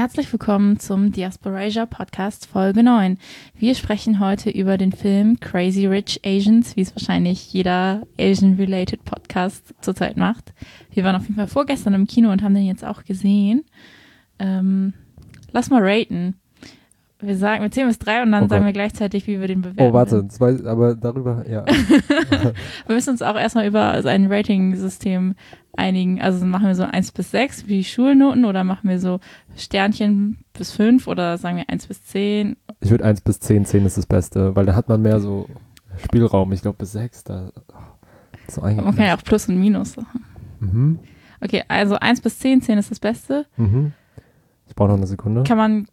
[0.00, 3.18] Herzlich willkommen zum Diasporasia Podcast Folge 9.
[3.54, 9.74] Wir sprechen heute über den Film Crazy Rich Asians, wie es wahrscheinlich jeder Asian-related Podcast
[9.82, 10.54] zurzeit macht.
[10.90, 13.66] Wir waren auf jeden Fall vorgestern im Kino und haben den jetzt auch gesehen.
[14.38, 14.94] Ähm,
[15.52, 16.39] lass mal raten.
[17.22, 19.60] Wir sagen, wir zählen bis drei und dann Oh sagen wir gleichzeitig, wie wir den
[19.60, 19.90] bewerten.
[19.90, 21.64] Oh, warte, zwei, aber darüber, ja.
[22.86, 25.34] Wir müssen uns auch erstmal über ein Rating-System
[25.76, 26.20] einigen.
[26.20, 29.20] Also machen wir so 1 bis 6 wie Schulnoten oder machen wir so
[29.56, 32.56] Sternchen bis 5 oder sagen wir 1 bis 10?
[32.80, 35.46] Ich würde 1 bis 10, 10 ist das Beste, weil da hat man mehr so
[35.98, 36.52] Spielraum.
[36.52, 37.50] Ich glaube bis 6, da
[38.48, 39.96] so Man kann ja auch Plus und Minus.
[40.58, 40.98] Mhm.
[41.40, 43.46] Okay, also 1 bis 10, 10 ist das Beste.
[43.56, 43.92] Mhm.
[44.66, 45.42] Ich brauche noch eine Sekunde.
[45.44, 45.86] Kann man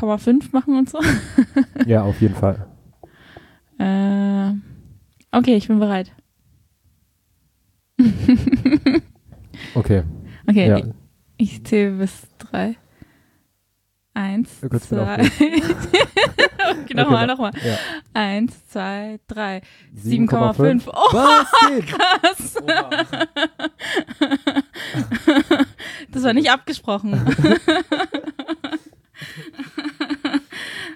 [0.00, 0.98] 0,5 machen und so?
[1.86, 2.66] Ja, auf jeden Fall.
[3.78, 4.52] Äh,
[5.36, 6.12] okay, ich bin bereit.
[9.74, 10.02] Okay.
[10.48, 10.76] Okay, Ja.
[10.78, 10.84] ich,
[11.36, 12.76] ich zähle bis 3.
[14.16, 15.14] 1, Du kannst mir 2.
[15.14, 15.18] auch
[16.82, 17.50] okay, nochmal, Okay, nochmal.
[17.64, 17.76] Ja.
[18.14, 19.62] 1, 2, 3.
[19.96, 20.28] 7,5.
[20.30, 20.82] 7,5.
[20.86, 21.86] Oh, Was geht?
[21.88, 22.56] krass.
[22.62, 22.90] Oha.
[26.12, 27.20] Das war nicht abgesprochen.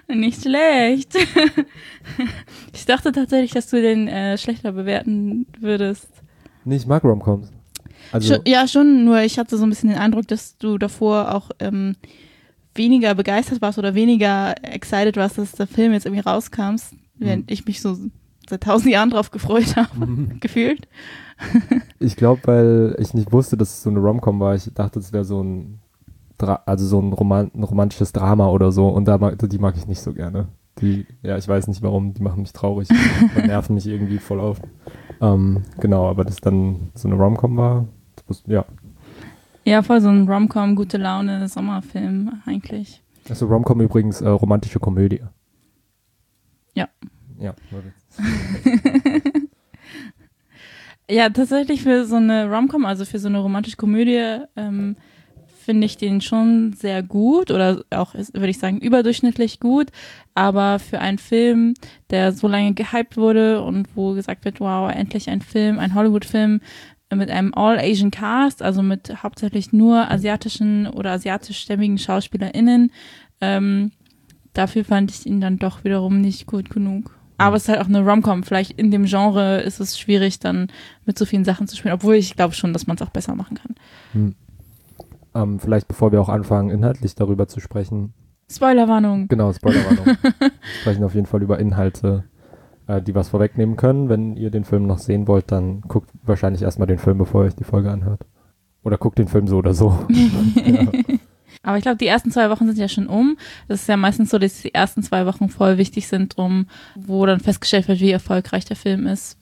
[0.09, 1.15] Nicht schlecht.
[2.73, 6.07] Ich dachte tatsächlich, dass du den äh, schlechter bewerten würdest.
[6.65, 7.51] Nee, ich mag Romcoms.
[8.11, 11.35] Also, Schon, ja, schon, nur ich hatte so ein bisschen den Eindruck, dass du davor
[11.35, 11.95] auch ähm,
[12.73, 16.75] weniger begeistert warst oder weniger excited warst, dass der Film jetzt irgendwie rauskam,
[17.15, 17.53] während Mhm.
[17.53, 17.97] ich mich so
[18.49, 19.89] seit tausend Jahren drauf gefreut habe,
[20.39, 20.87] gefühlt.
[21.99, 24.55] ich glaube, weil ich nicht wusste, dass es so eine Romcom war.
[24.55, 25.78] Ich dachte, es wäre so ein,
[26.43, 28.87] also so ein, Roman ein romantisches Drama oder so.
[28.89, 30.47] Und da mag, die mag ich nicht so gerne.
[30.81, 32.87] Die, ja, ich weiß nicht warum, die machen mich traurig
[33.35, 34.61] und nerven mich irgendwie voll auf.
[35.21, 37.85] Ähm, genau, aber dass dann so eine Romcom war,
[38.27, 38.63] das ja.
[39.65, 43.03] Ja, voll so ein Rom-Com, gute Laune, Sommerfilm eigentlich.
[43.29, 45.21] Also Romcom übrigens äh, romantische Komödie.
[46.73, 46.87] Ja.
[47.37, 47.53] Ja.
[47.71, 48.25] das-
[51.11, 54.95] Ja, tatsächlich für so eine Rom-Com, also für so eine romantische Komödie, ähm,
[55.69, 59.89] finde ich den schon sehr gut oder auch, würde ich sagen, überdurchschnittlich gut.
[60.33, 61.75] Aber für einen Film,
[62.09, 66.61] der so lange gehypt wurde und wo gesagt wird, wow, endlich ein Film, ein Hollywood-Film
[67.13, 72.91] mit einem All-Asian Cast, also mit hauptsächlich nur asiatischen oder asiatischstämmigen SchauspielerInnen,
[73.39, 73.91] ähm,
[74.53, 77.15] dafür fand ich ihn dann doch wiederum nicht gut genug.
[77.37, 78.41] Aber es ist halt auch eine Rom-Com.
[78.41, 80.71] Vielleicht in dem Genre ist es schwierig, dann
[81.05, 83.35] mit so vielen Sachen zu spielen, obwohl ich glaube schon, dass man es auch besser
[83.35, 83.75] machen kann.
[84.13, 84.35] Hm.
[85.35, 88.13] Ähm, vielleicht bevor wir auch anfangen, inhaltlich darüber zu sprechen.
[88.51, 89.27] Spoilerwarnung.
[89.27, 90.05] Genau, Spoilerwarnung.
[90.39, 90.51] wir
[90.81, 92.23] sprechen auf jeden Fall über Inhalte,
[92.87, 94.09] äh, die was vorwegnehmen können.
[94.09, 97.47] Wenn ihr den Film noch sehen wollt, dann guckt wahrscheinlich erstmal den Film, bevor ihr
[97.47, 98.21] euch die Folge anhört.
[98.83, 99.99] Oder guckt den Film so oder so.
[100.55, 100.87] ja.
[101.61, 103.37] Aber ich glaube, die ersten zwei Wochen sind ja schon um.
[103.67, 107.25] Das ist ja meistens so, dass die ersten zwei Wochen voll wichtig sind, drum, wo
[107.25, 109.37] dann festgestellt wird, wie erfolgreich der Film ist.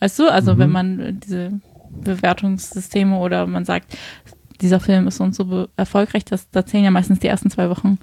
[0.00, 0.30] Weißt du?
[0.30, 0.58] Also Mhm.
[0.58, 1.60] wenn man diese
[1.90, 3.96] Bewertungssysteme oder man sagt,
[4.60, 7.50] dieser Film ist so und so be- erfolgreich, das, da zählen ja meistens die ersten
[7.50, 7.98] zwei Wochen.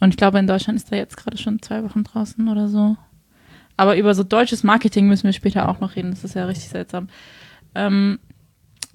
[0.00, 2.96] Und ich glaube, in Deutschland ist er jetzt gerade schon zwei Wochen draußen oder so.
[3.78, 6.10] Aber über so deutsches Marketing müssen wir später auch noch reden.
[6.10, 7.08] Das ist ja richtig seltsam.
[7.74, 8.18] Ähm,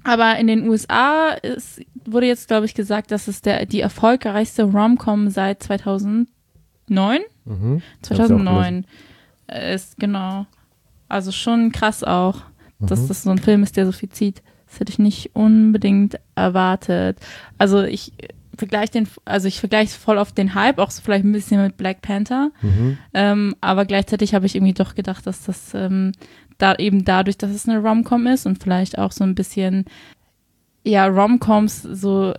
[0.03, 4.63] aber in den USA ist, wurde jetzt, glaube ich, gesagt, dass es der, die erfolgreichste
[4.63, 6.27] Rom-Com seit 2009?
[7.45, 7.81] Mhm.
[8.01, 8.85] 2009
[9.73, 10.45] ist, genau.
[11.09, 12.41] Also schon krass auch,
[12.79, 13.07] dass Mhm.
[13.07, 14.41] das so ein Film ist, der so viel zieht.
[14.71, 17.17] Das hätte ich nicht unbedingt erwartet.
[17.57, 18.13] Also ich
[18.57, 21.75] vergleiche den, also ich vergleiche voll oft den Hype, auch so vielleicht ein bisschen mit
[21.75, 22.51] Black Panther.
[22.61, 22.97] Mhm.
[23.13, 26.13] Ähm, aber gleichzeitig habe ich irgendwie doch gedacht, dass das ähm,
[26.57, 29.85] da eben dadurch, dass es eine Rom-Com ist und vielleicht auch so ein bisschen,
[30.85, 32.33] ja, Rom-Coms so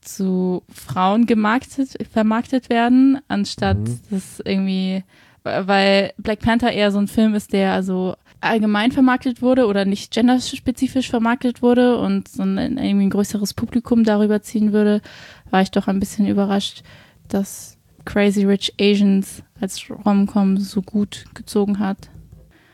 [0.00, 4.00] zu Frauen gemarktet, vermarktet werden, anstatt Mhm.
[4.10, 5.04] das irgendwie,
[5.44, 10.12] weil Black Panther eher so ein Film ist, der also allgemein vermarktet wurde oder nicht
[10.12, 15.00] genderspezifisch vermarktet wurde und so ein, irgendwie ein größeres Publikum darüber ziehen würde,
[15.50, 16.82] war ich doch ein bisschen überrascht,
[17.28, 22.08] dass Crazy Rich Asians als Rom-Com so gut gezogen hat.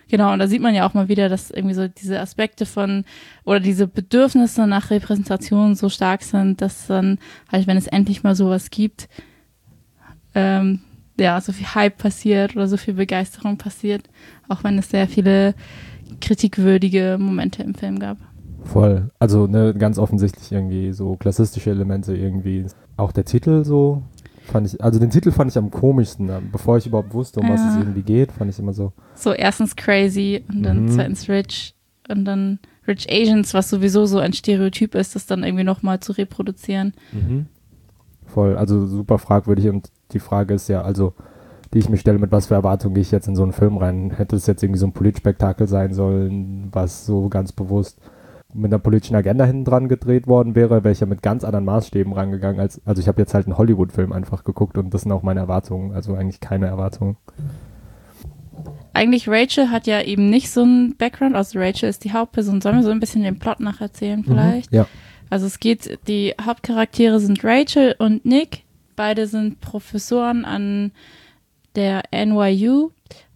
[0.09, 3.05] Genau, und da sieht man ja auch mal wieder, dass irgendwie so diese Aspekte von
[3.45, 7.19] oder diese Bedürfnisse nach Repräsentation so stark sind, dass dann
[7.51, 9.09] halt, wenn es endlich mal sowas gibt,
[10.35, 10.81] ähm,
[11.19, 14.03] ja, so viel Hype passiert oder so viel Begeisterung passiert,
[14.49, 15.55] auch wenn es sehr viele
[16.21, 18.17] kritikwürdige Momente im Film gab.
[18.65, 19.11] Voll.
[19.19, 22.65] Also ne, ganz offensichtlich irgendwie so klassistische Elemente irgendwie.
[22.97, 24.03] Auch der Titel so
[24.47, 26.31] fand ich, also den Titel fand ich am komischsten.
[26.51, 27.69] Bevor ich überhaupt wusste, um was Ja.
[27.71, 28.93] es irgendwie geht, fand ich immer so.
[29.15, 30.89] So erstens crazy und dann Mhm.
[30.91, 31.75] zweitens rich
[32.09, 36.13] und dann Rich Asians, was sowieso so ein Stereotyp ist, das dann irgendwie nochmal zu
[36.13, 36.93] reproduzieren.
[37.13, 37.47] Mhm.
[38.27, 38.57] voll.
[38.57, 41.13] Also super fragwürdig und die Frage ist ja, also
[41.73, 43.77] die ich mir stelle, mit was für Erwartungen gehe ich jetzt in so einen Film
[43.77, 44.13] rein?
[44.17, 47.99] Hätte es jetzt irgendwie so ein Politspektakel sein sollen, was so ganz bewusst
[48.55, 51.65] mit einer politischen Agenda hinten dran gedreht worden wäre, wäre ich ja mit ganz anderen
[51.65, 52.61] Maßstäben rangegangen.
[52.61, 55.41] Als, also ich habe jetzt halt einen Hollywood-Film einfach geguckt und das sind auch meine
[55.41, 57.17] Erwartungen, also eigentlich keine Erwartungen.
[58.93, 62.61] Eigentlich Rachel hat ja eben nicht so einen Background, also Rachel ist die Hauptperson.
[62.61, 64.71] Sollen wir so ein bisschen den Plot nacherzählen vielleicht?
[64.71, 64.87] Mhm, ja.
[65.31, 68.63] Also es geht, die Hauptcharaktere sind Rachel und Nick.
[68.97, 70.93] Beide sind Professoren an
[71.75, 72.91] der NYU,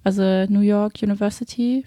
[0.05, 1.85] also New York University.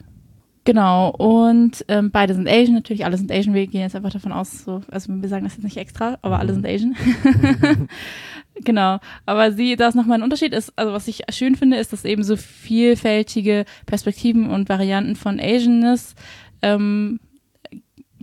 [0.63, 3.55] Genau, und ähm, beide sind Asian, natürlich, alle sind Asian.
[3.55, 6.37] Wir gehen jetzt einfach davon aus, so, also wir sagen das jetzt nicht extra, aber
[6.37, 6.95] alle sind Asian.
[8.63, 11.93] genau, aber sie, da ist nochmal ein Unterschied ist, also was ich schön finde, ist,
[11.93, 16.13] dass eben so vielfältige Perspektiven und Varianten von Asianness
[16.61, 17.19] ähm,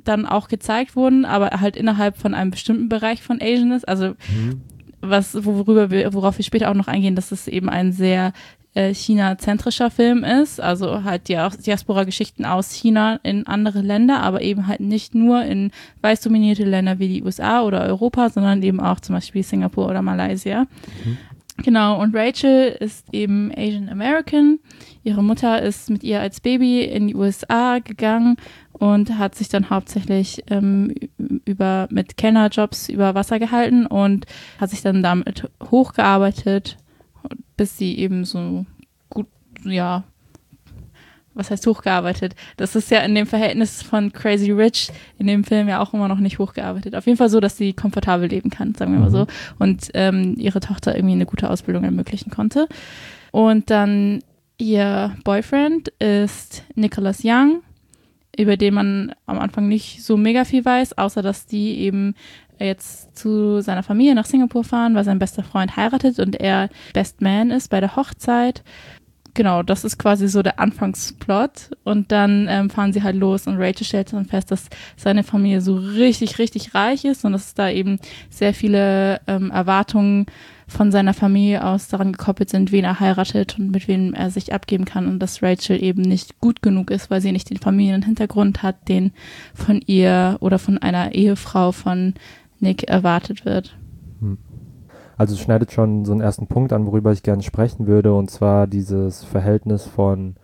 [0.04, 3.84] dann auch gezeigt wurden, aber halt innerhalb von einem bestimmten Bereich von Asianness.
[3.84, 4.62] Also mhm
[5.00, 8.32] was, worüber wir, worauf wir später auch noch eingehen, dass es eben ein sehr
[8.74, 14.66] äh, China-zentrischer Film ist, also halt die Diaspora-Geschichten aus China in andere Länder, aber eben
[14.66, 15.72] halt nicht nur in
[16.02, 20.02] weiß dominierte Länder wie die USA oder Europa, sondern eben auch zum Beispiel Singapur oder
[20.02, 20.66] Malaysia.
[21.04, 21.18] Mhm.
[21.64, 24.60] Genau, und Rachel ist eben Asian American.
[25.02, 28.36] Ihre Mutter ist mit ihr als Baby in die USA gegangen
[28.78, 30.94] und hat sich dann hauptsächlich ähm,
[31.44, 34.26] über mit Kellnerjobs über Wasser gehalten und
[34.60, 36.76] hat sich dann damit hochgearbeitet,
[37.56, 38.66] bis sie eben so
[39.10, 39.26] gut,
[39.64, 40.04] ja,
[41.34, 42.34] was heißt hochgearbeitet?
[42.56, 46.08] Das ist ja in dem Verhältnis von Crazy Rich in dem Film ja auch immer
[46.08, 46.96] noch nicht hochgearbeitet.
[46.96, 49.20] Auf jeden Fall so, dass sie komfortabel leben kann, sagen wir mal so.
[49.20, 49.26] Mhm.
[49.58, 52.68] Und ähm, ihre Tochter irgendwie eine gute Ausbildung ermöglichen konnte.
[53.30, 54.20] Und dann
[54.58, 57.62] ihr Boyfriend ist Nicholas Young
[58.38, 62.14] über den man am Anfang nicht so mega viel weiß, außer dass die eben
[62.58, 67.20] jetzt zu seiner Familie nach Singapur fahren, weil sein bester Freund heiratet und er Best
[67.20, 68.62] Man ist bei der Hochzeit.
[69.34, 71.70] Genau, das ist quasi so der Anfangsplot.
[71.84, 75.60] Und dann ähm, fahren sie halt los und Rachel stellt dann fest, dass seine Familie
[75.60, 77.98] so richtig, richtig reich ist und dass es da eben
[78.30, 80.26] sehr viele ähm, Erwartungen
[80.68, 84.52] von seiner Familie aus daran gekoppelt sind, wen er heiratet und mit wem er sich
[84.52, 88.62] abgeben kann und dass Rachel eben nicht gut genug ist, weil sie nicht den Familienhintergrund
[88.62, 89.12] hat, den
[89.54, 92.14] von ihr oder von einer Ehefrau von
[92.60, 93.76] Nick erwartet wird.
[94.20, 94.38] Hm.
[95.16, 98.30] Also es schneidet schon so einen ersten Punkt an, worüber ich gerne sprechen würde, und
[98.30, 100.36] zwar dieses Verhältnis von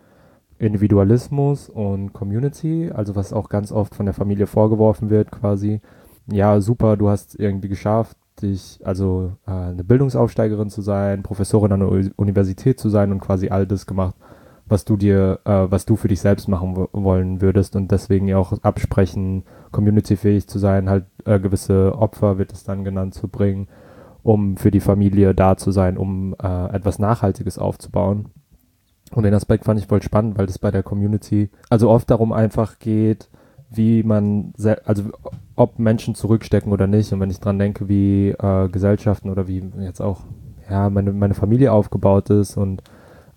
[0.59, 5.81] Individualismus und Community, also was auch ganz oft von der Familie vorgeworfen wird, quasi.
[6.27, 11.81] Ja, super, du hast irgendwie geschafft, dich, also äh, eine Bildungsaufsteigerin zu sein, Professorin an
[11.81, 14.14] der Universität zu sein und quasi all das gemacht,
[14.67, 18.38] was du dir, äh, was du für dich selbst machen wollen würdest und deswegen ja
[18.38, 23.69] auch absprechen, communityfähig zu sein, halt äh, gewisse Opfer wird es dann genannt zu bringen,
[24.23, 28.31] um für die Familie da zu sein, um äh, etwas Nachhaltiges aufzubauen.
[29.12, 32.32] Und den Aspekt fand ich voll spannend, weil das bei der Community also oft darum
[32.32, 33.29] einfach geht,
[33.76, 34.53] wie man,
[34.85, 35.05] also
[35.56, 37.12] ob Menschen zurückstecken oder nicht.
[37.12, 40.21] Und wenn ich dran denke, wie äh, Gesellschaften oder wie jetzt auch
[40.71, 42.82] ja meine, meine Familie aufgebaut ist und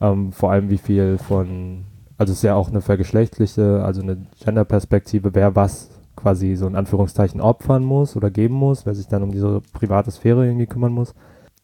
[0.01, 1.86] ähm, vor allem wie viel von,
[2.18, 6.75] also es ist ja auch eine vergeschlechtliche, also eine Gender-Perspektive, wer was quasi so in
[6.75, 10.92] Anführungszeichen opfern muss oder geben muss, wer sich dann um diese private Sphäre irgendwie kümmern
[10.92, 11.13] muss,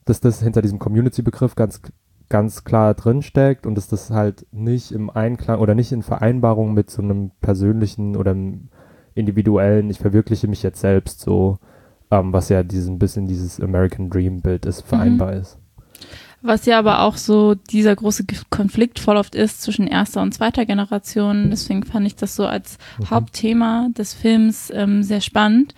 [0.05, 1.81] dass das hinter diesem Community-Begriff ganz
[2.29, 6.89] ganz klar drinsteckt und dass das halt nicht im Einklang oder nicht in Vereinbarung mit
[6.89, 8.69] so einem persönlichen oder einem
[9.15, 11.57] individuellen, ich verwirkliche mich jetzt selbst so,
[12.11, 15.41] ähm, was ja diesen bisschen dieses American Dream Bild ist, vereinbar mhm.
[15.41, 15.57] ist.
[16.41, 20.65] Was ja aber auch so dieser große Konflikt voll oft ist zwischen erster und zweiter
[20.65, 21.49] Generation.
[21.49, 23.09] Deswegen fand ich das so als mhm.
[23.09, 25.73] Hauptthema des Films ähm, sehr spannend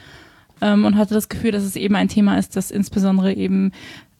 [0.61, 3.71] ähm, und hatte das Gefühl, dass es eben ein Thema ist, das insbesondere eben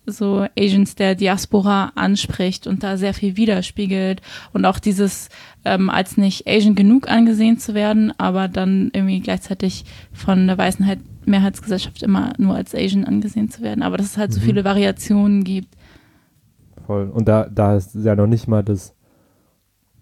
[0.06, 4.22] so Asians der Diaspora anspricht und da sehr viel widerspiegelt
[4.54, 5.30] und auch dieses
[5.64, 10.86] ähm, als nicht Asian genug angesehen zu werden, aber dann irgendwie gleichzeitig von der weißen
[11.26, 14.36] Mehrheitsgesellschaft immer nur als Asian angesehen zu werden, aber dass es halt mhm.
[14.36, 15.76] so viele Variationen gibt.
[16.86, 17.10] Voll.
[17.10, 18.96] Und da, da ist ja noch nicht mal das,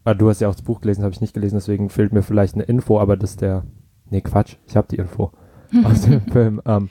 [0.04, 2.24] ah, du hast ja auch das Buch gelesen, habe ich nicht gelesen, deswegen fehlt mir
[2.24, 3.64] vielleicht eine Info, aber das der,
[4.10, 5.32] nee Quatsch, ich habe die Info
[5.84, 6.90] aus dem Film, ähm,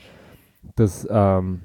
[0.75, 1.61] das, ähm,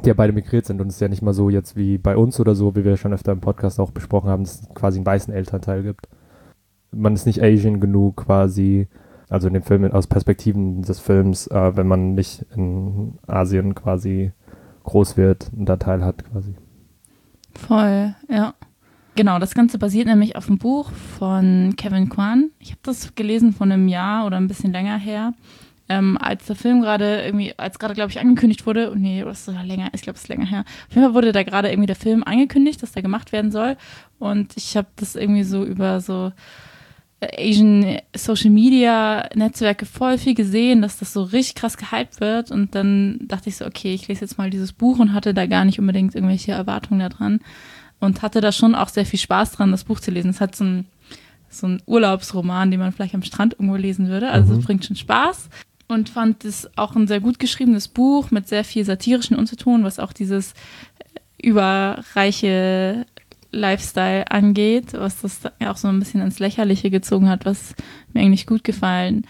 [0.00, 2.16] die ja beide migriert sind und es ist ja nicht mal so jetzt wie bei
[2.16, 4.98] uns oder so, wie wir schon öfter im Podcast auch besprochen haben, dass es quasi
[4.98, 6.08] einen weißen Elternteil gibt.
[6.92, 8.88] Man ist nicht Asian genug quasi,
[9.28, 14.32] also in dem Film aus Perspektiven des Films, äh, wenn man nicht in Asien quasi
[14.84, 16.54] groß wird und da Teil hat quasi.
[17.54, 18.54] Voll, ja.
[19.16, 22.50] Genau, das Ganze basiert nämlich auf einem Buch von Kevin Kwan.
[22.58, 25.34] Ich habe das gelesen von einem Jahr oder ein bisschen länger her.
[25.90, 29.48] Ähm, als der Film gerade irgendwie, als gerade, glaube ich, angekündigt wurde, und nee, das
[29.48, 30.64] ist länger, ich glaube, es ist länger her.
[30.88, 33.76] Auf jeden Fall wurde da gerade irgendwie der Film angekündigt, dass der gemacht werden soll.
[34.20, 36.30] Und ich habe das irgendwie so über so
[37.20, 42.52] Asian Social Media Netzwerke voll viel gesehen, dass das so richtig krass gehypt wird.
[42.52, 45.46] Und dann dachte ich so, okay, ich lese jetzt mal dieses Buch und hatte da
[45.46, 47.40] gar nicht unbedingt irgendwelche Erwartungen daran.
[47.98, 50.30] Und hatte da schon auch sehr viel Spaß dran, das Buch zu lesen.
[50.30, 50.86] Es hat so ein,
[51.48, 54.30] so ein Urlaubsroman, den man vielleicht am Strand irgendwo lesen würde.
[54.30, 54.62] Also es mhm.
[54.62, 55.50] bringt schon Spaß.
[55.90, 59.98] Und fand es auch ein sehr gut geschriebenes Buch mit sehr viel satirischen Unterton, was
[59.98, 60.54] auch dieses
[61.42, 63.06] überreiche
[63.50, 67.74] Lifestyle angeht, was das auch so ein bisschen ins Lächerliche gezogen hat, was
[68.12, 69.26] mir eigentlich gut gefallen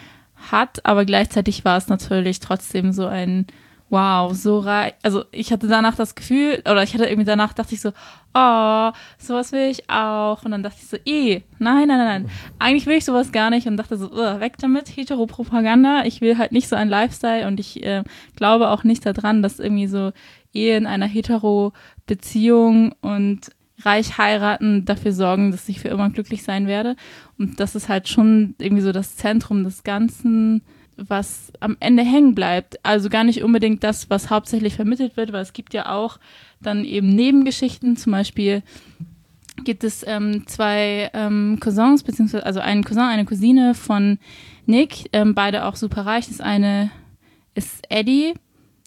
[0.51, 0.85] hat.
[0.85, 3.47] Aber gleichzeitig war es natürlich trotzdem so ein
[3.91, 4.95] Wow, so reich.
[5.03, 7.91] Also ich hatte danach das Gefühl, oder ich hatte irgendwie danach dachte ich so,
[8.35, 10.45] oh, sowas will ich auch.
[10.45, 12.31] Und dann dachte ich so, eh, nein, nein, nein, nein.
[12.61, 16.05] Eigentlich will ich sowas gar nicht und dachte so, weg damit, Heteropropaganda.
[16.05, 18.05] Ich will halt nicht so ein Lifestyle und ich äh,
[18.37, 20.13] glaube auch nicht daran, dass irgendwie so
[20.53, 23.51] Ehe in einer Hetero-Beziehung und
[23.85, 26.95] reich heiraten, dafür sorgen, dass ich für immer glücklich sein werde.
[27.39, 30.63] Und das ist halt schon irgendwie so das Zentrum des Ganzen,
[31.09, 32.85] was am Ende hängen bleibt.
[32.85, 36.19] Also gar nicht unbedingt das, was hauptsächlich vermittelt wird, weil es gibt ja auch
[36.61, 37.97] dann eben Nebengeschichten.
[37.97, 38.63] Zum Beispiel
[39.65, 44.19] gibt es ähm, zwei ähm, Cousins, beziehungsweise also einen Cousin, eine Cousine von
[44.67, 46.29] Nick, ähm, beide auch super reich.
[46.29, 46.91] Das eine
[47.55, 48.35] ist Eddie,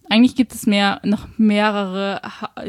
[0.10, 2.22] eigentlich gibt es mehr, noch mehrere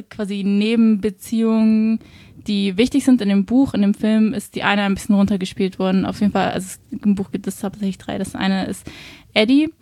[0.08, 2.00] quasi Nebenbeziehungen,
[2.46, 3.74] die wichtig sind in dem Buch.
[3.74, 6.06] In dem Film ist die eine ein bisschen runtergespielt worden.
[6.06, 8.18] Auf jeden Fall, also im Buch gibt es hauptsächlich drei.
[8.18, 8.90] Das eine ist
[9.32, 9.72] Eddie,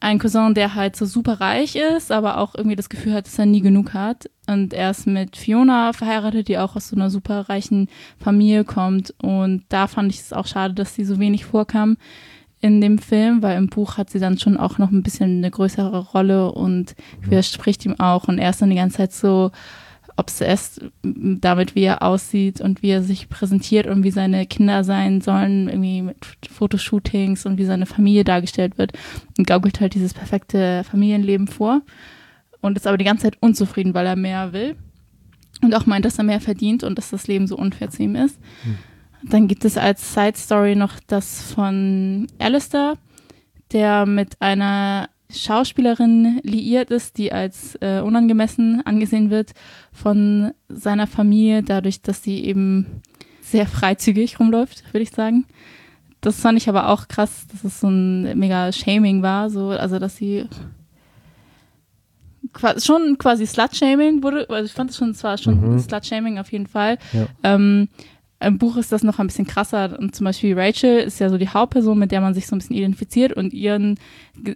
[0.00, 3.38] ein Cousin, der halt so super reich ist, aber auch irgendwie das Gefühl hat, dass
[3.38, 4.30] er nie genug hat.
[4.46, 7.88] Und er ist mit Fiona verheiratet, die auch aus so einer super reichen
[8.18, 9.12] Familie kommt.
[9.20, 11.96] Und da fand ich es auch schade, dass sie so wenig vorkam
[12.60, 15.50] in dem Film, weil im Buch hat sie dann schon auch noch ein bisschen eine
[15.50, 17.30] größere Rolle und mhm.
[17.30, 19.52] widerspricht ihm auch und er ist dann die ganze Zeit so
[20.18, 25.20] obsessed damit, wie er aussieht und wie er sich präsentiert und wie seine Kinder sein
[25.20, 26.16] sollen, irgendwie mit
[26.50, 28.92] Fotoshootings und wie seine Familie dargestellt wird
[29.38, 31.82] und gaukelt halt dieses perfekte Familienleben vor
[32.60, 34.76] und ist aber die ganze Zeit unzufrieden, weil er mehr will
[35.62, 38.16] und auch meint, dass er mehr verdient und dass das Leben so unfair zu ihm
[38.16, 38.40] ist.
[38.64, 38.78] Mhm.
[39.30, 42.96] Dann gibt es als Side Story noch das von Alistair,
[43.72, 49.52] der mit einer Schauspielerin liiert ist, die als äh, unangemessen angesehen wird
[49.92, 53.02] von seiner Familie, dadurch, dass sie eben
[53.42, 55.46] sehr freizügig rumläuft, würde ich sagen.
[56.20, 59.98] Das fand ich aber auch krass, dass es so ein mega Shaming war, so, also
[59.98, 60.46] dass sie
[62.78, 65.78] schon quasi Slut-Shaming wurde, also ich fand es schon, zwar schon mhm.
[65.78, 66.98] Slut-Shaming auf jeden Fall.
[67.12, 67.26] Ja.
[67.42, 67.88] Ähm,
[68.40, 69.98] im Buch ist das noch ein bisschen krasser.
[69.98, 72.60] Und zum Beispiel Rachel ist ja so die Hauptperson, mit der man sich so ein
[72.60, 73.98] bisschen identifiziert und ihren,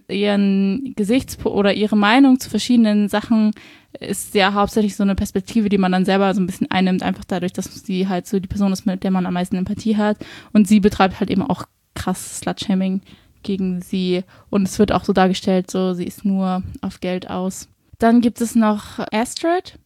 [0.07, 3.51] ihren Gesichts- oder ihre Meinung zu verschiedenen Sachen
[3.99, 7.25] ist ja hauptsächlich so eine Perspektive, die man dann selber so ein bisschen einnimmt, einfach
[7.25, 10.17] dadurch, dass sie halt so die Person ist, mit der man am meisten Empathie hat.
[10.53, 13.01] Und sie betreibt halt eben auch krass Slutshaming
[13.43, 14.23] gegen sie.
[14.49, 17.67] Und es wird auch so dargestellt, so sie ist nur auf Geld aus.
[17.99, 19.77] Dann gibt es noch Astrid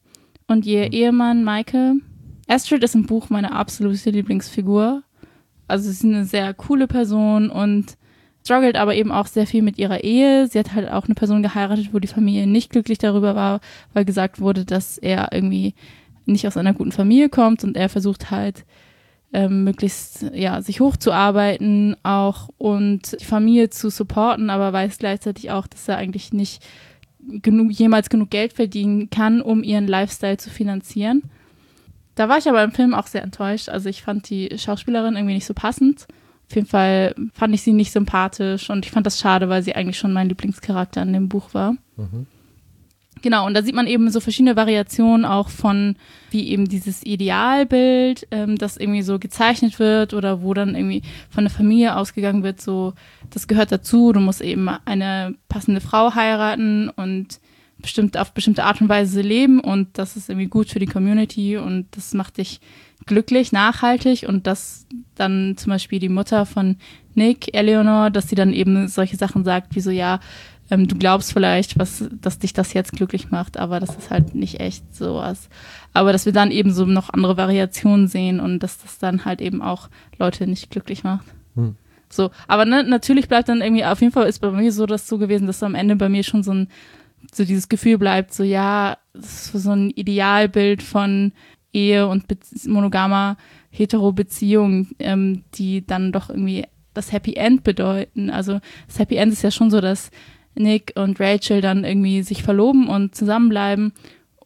[0.48, 2.02] und ihr Ehemann Michael
[2.48, 5.04] Astrid ist im Buch meine absolute Lieblingsfigur.
[5.68, 7.98] Also sie ist eine sehr coole Person und
[8.44, 10.48] struggelt aber eben auch sehr viel mit ihrer Ehe.
[10.48, 13.60] Sie hat halt auch eine Person geheiratet, wo die Familie nicht glücklich darüber war,
[13.94, 15.76] weil gesagt wurde, dass er irgendwie
[16.26, 18.66] nicht aus einer guten Familie kommt und er versucht halt
[19.34, 25.68] ähm, möglichst ja sich hochzuarbeiten auch und die Familie zu supporten, aber weiß gleichzeitig auch,
[25.68, 26.66] dass er eigentlich nicht
[27.20, 31.24] genug jemals genug Geld verdienen kann, um ihren Lifestyle zu finanzieren.
[32.18, 33.70] Da war ich aber im Film auch sehr enttäuscht.
[33.70, 36.08] Also ich fand die Schauspielerin irgendwie nicht so passend.
[36.50, 39.76] Auf jeden Fall fand ich sie nicht sympathisch und ich fand das schade, weil sie
[39.76, 41.74] eigentlich schon mein Lieblingscharakter in dem Buch war.
[41.96, 42.26] Mhm.
[43.22, 45.96] Genau, und da sieht man eben so verschiedene Variationen auch von,
[46.32, 51.44] wie eben dieses Idealbild, ähm, das irgendwie so gezeichnet wird oder wo dann irgendwie von
[51.44, 52.94] der Familie ausgegangen wird, so,
[53.30, 57.40] das gehört dazu, du musst eben eine passende Frau heiraten und
[57.80, 61.58] bestimmt auf bestimmte Art und Weise leben und das ist irgendwie gut für die Community
[61.58, 62.60] und das macht dich
[63.06, 66.78] glücklich, nachhaltig und dass dann zum Beispiel die Mutter von
[67.16, 70.20] Nick, Eleanor, dass sie dann eben solche Sachen sagt, wie so, ja,
[70.70, 74.36] ähm, du glaubst vielleicht, was, dass dich das jetzt glücklich macht, aber das ist halt
[74.36, 75.50] nicht echt sowas.
[75.94, 79.42] Aber dass wir dann eben so noch andere Variationen sehen und dass das dann halt
[79.42, 81.26] eben auch Leute nicht glücklich macht.
[81.56, 81.76] Hm.
[82.10, 85.08] So, aber ne, natürlich bleibt dann irgendwie, auf jeden Fall ist bei mir so das
[85.08, 86.68] so gewesen, dass am Ende bei mir schon so ein
[87.34, 91.34] so dieses Gefühl bleibt, so ja, das ist so ein Idealbild von
[91.74, 93.38] Ehe und Be monogamer
[93.70, 98.30] Hetero-Beziehung, ähm, die dann doch irgendwie das Happy End bedeuten.
[98.30, 100.10] Also das Happy End ist ja schon so, dass
[100.56, 103.94] Nick und Rachel dann irgendwie sich verloben und zusammenbleiben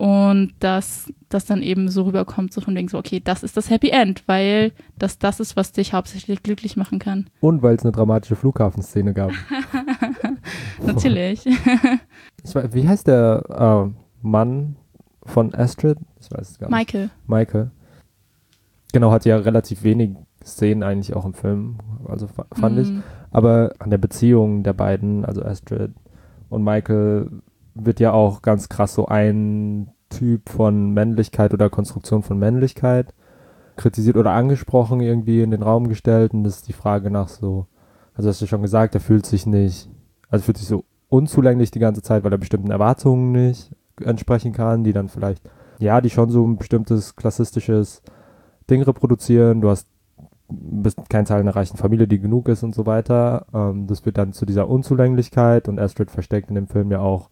[0.02, 3.70] und dass das dann eben so rüberkommt, so von wegen so, okay, das ist das
[3.70, 7.30] Happy End, weil das das ist, was dich hauptsächlich glücklich machen kann.
[7.40, 9.32] Und weil es eine dramatische Flughafenszene gab.
[10.84, 11.46] Natürlich.
[12.44, 14.76] Weiß, wie heißt der äh, Mann
[15.24, 15.98] von Astrid?
[16.20, 16.78] Ich weiß es gar nicht.
[16.78, 17.10] Michael.
[17.28, 17.72] Michael.
[18.94, 22.92] Genau, hat ja relativ wenig Szenen eigentlich auch im Film, also fa- fand ich.
[22.92, 25.92] Mm, Aber an der Beziehung der beiden, also Astrid
[26.50, 27.30] und Michael,
[27.76, 33.14] wird ja auch ganz krass so ein Typ von Männlichkeit oder Konstruktion von Männlichkeit
[33.78, 36.34] kritisiert oder angesprochen, irgendwie in den Raum gestellt.
[36.34, 37.68] Und das ist die Frage nach so,
[38.14, 39.90] also hast du schon gesagt, er fühlt sich nicht,
[40.30, 43.72] also fühlt sich so unzulänglich die ganze Zeit, weil er bestimmten Erwartungen nicht
[44.04, 45.44] entsprechen kann, die dann vielleicht,
[45.78, 48.02] ja, die schon so ein bestimmtes klassistisches
[48.70, 49.62] Ding reproduzieren.
[49.62, 49.88] Du hast
[50.54, 53.46] bist kein Teil einer reichen Familie, die genug ist und so weiter.
[53.54, 57.30] Ähm, das wird dann zu dieser Unzulänglichkeit und Astrid versteckt in dem Film ja auch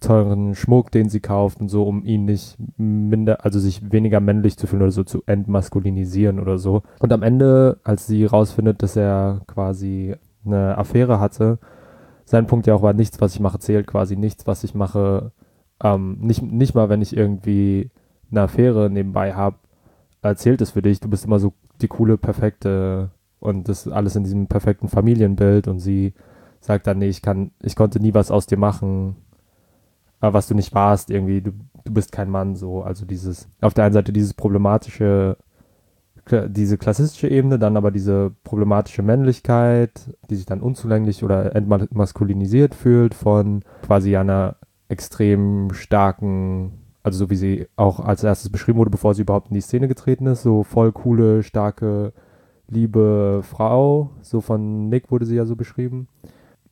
[0.00, 4.56] teuren Schmuck, den sie kauft und so, um ihn nicht minder, also sich weniger männlich
[4.56, 6.82] zu fühlen oder so zu entmaskulinisieren oder so.
[6.98, 11.58] Und am Ende, als sie rausfindet, dass er quasi eine Affäre hatte,
[12.24, 15.32] sein Punkt ja auch war, nichts, was ich mache, zählt quasi nichts, was ich mache,
[15.82, 17.90] ähm, nicht, nicht mal, wenn ich irgendwie
[18.30, 19.56] eine Affäre nebenbei habe,
[20.22, 21.00] erzählt es für dich.
[21.00, 25.80] Du bist immer so die coole, perfekte und das alles in diesem perfekten Familienbild und
[25.80, 26.14] sie
[26.60, 29.16] sagt dann, nee, ich kann, ich konnte nie was aus dir machen,
[30.22, 31.52] äh, was du nicht warst, irgendwie, du,
[31.84, 32.82] du bist kein Mann, so.
[32.82, 35.36] Also dieses, auf der einen Seite dieses problematische,
[36.30, 43.14] diese klassistische Ebene, dann aber diese problematische Männlichkeit, die sich dann unzulänglich oder entmaskulinisiert fühlt
[43.14, 44.56] von quasi einer
[44.88, 49.54] extrem starken, also so wie sie auch als erstes beschrieben wurde, bevor sie überhaupt in
[49.54, 52.12] die Szene getreten ist, so voll coole, starke,
[52.68, 56.08] liebe Frau, so von Nick wurde sie ja so beschrieben,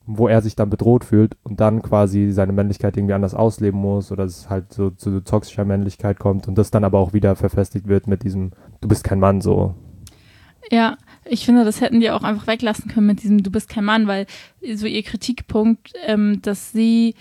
[0.07, 4.11] wo er sich dann bedroht fühlt und dann quasi seine Männlichkeit irgendwie anders ausleben muss
[4.11, 7.87] oder es halt so zu toxischer Männlichkeit kommt und das dann aber auch wieder verfestigt
[7.87, 8.51] wird mit diesem,
[8.81, 9.75] du bist kein Mann, so.
[10.71, 13.85] Ja, ich finde, das hätten die auch einfach weglassen können mit diesem Du bist kein
[13.85, 14.27] Mann, weil
[14.75, 17.15] so ihr Kritikpunkt, ähm, dass sie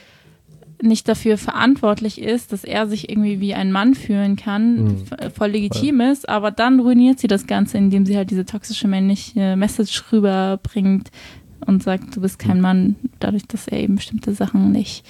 [0.83, 5.03] nicht dafür verantwortlich ist, dass er sich irgendwie wie ein Mann fühlen kann, Mhm.
[5.11, 8.87] f- voll legitim ist, aber dann ruiniert sie das Ganze, indem sie halt diese toxische
[8.87, 11.11] männliche Message rüberbringt
[11.65, 12.61] und sagt, du bist kein Mhm.
[12.61, 15.05] Mann, dadurch, dass er eben bestimmte Sachen nicht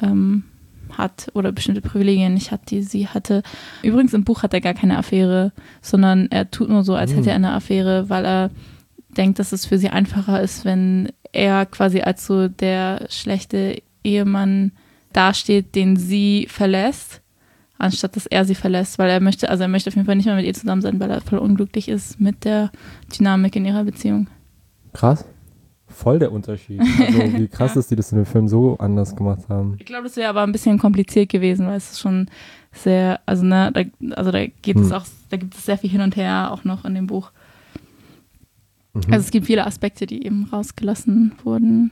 [0.00, 0.44] ähm,
[0.92, 3.42] hat oder bestimmte Privilegien nicht hat, die sie hatte.
[3.82, 7.16] Übrigens im Buch hat er gar keine Affäre, sondern er tut nur so, als Mhm.
[7.16, 8.50] hätte er eine Affäre, weil er
[9.16, 14.72] denkt, dass es für sie einfacher ist, wenn er quasi als so der schlechte Ehemann
[15.12, 17.20] dasteht, den sie verlässt,
[17.78, 20.26] anstatt dass er sie verlässt, weil er möchte, also er möchte auf jeden Fall nicht
[20.26, 22.70] mehr mit ihr zusammen sein, weil er voll unglücklich ist mit der
[23.18, 24.28] Dynamik in ihrer Beziehung.
[24.92, 25.24] Krass.
[25.96, 26.78] Voll der Unterschied.
[26.80, 29.76] Also wie krass ist, die das in dem Film so anders gemacht haben.
[29.78, 32.26] Ich glaube, das wäre aber ein bisschen kompliziert gewesen, weil es ist schon
[32.72, 33.82] sehr, also ne, da,
[34.14, 34.92] also da geht es Hm.
[34.92, 37.32] auch, da gibt es sehr viel hin und her auch noch in dem Buch.
[38.92, 39.02] Mhm.
[39.10, 41.90] Also es gibt viele Aspekte, die eben rausgelassen wurden.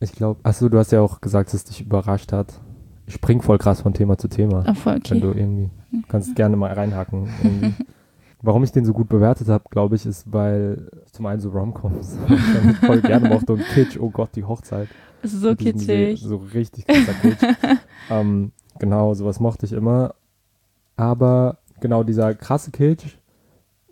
[0.00, 2.60] ich glaube, achso, du hast ja auch gesagt, dass es dich überrascht hat.
[3.06, 4.58] Ich spring voll krass von Thema zu Thema.
[4.60, 5.20] Aber voll Wenn okay.
[5.20, 5.70] du irgendwie,
[6.08, 7.28] kannst gerne mal reinhacken.
[8.48, 12.16] Warum ich den so gut bewertet habe, glaube ich, ist, weil zum einen so Romcoms
[12.70, 14.88] ich voll gerne mochte und Kitsch, oh Gott, die Hochzeit.
[15.22, 16.22] So kitschig.
[16.22, 17.42] So, so richtig krasser Kitsch.
[18.10, 20.14] ähm, genau, sowas mochte ich immer.
[20.96, 23.18] Aber genau dieser krasse Kitsch,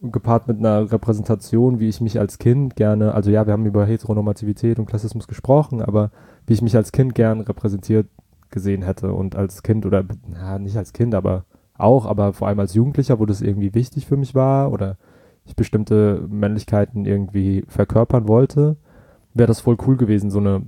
[0.00, 3.84] gepaart mit einer Repräsentation, wie ich mich als Kind gerne, also ja, wir haben über
[3.84, 6.12] Heteronormativität und Klassismus gesprochen, aber
[6.46, 8.06] wie ich mich als Kind gern repräsentiert
[8.48, 11.44] gesehen hätte und als Kind oder, na, nicht als Kind, aber
[11.78, 14.96] auch, aber vor allem als Jugendlicher, wo das irgendwie wichtig für mich war oder
[15.44, 18.76] ich bestimmte Männlichkeiten irgendwie verkörpern wollte,
[19.34, 20.62] wäre das voll cool gewesen, so eine,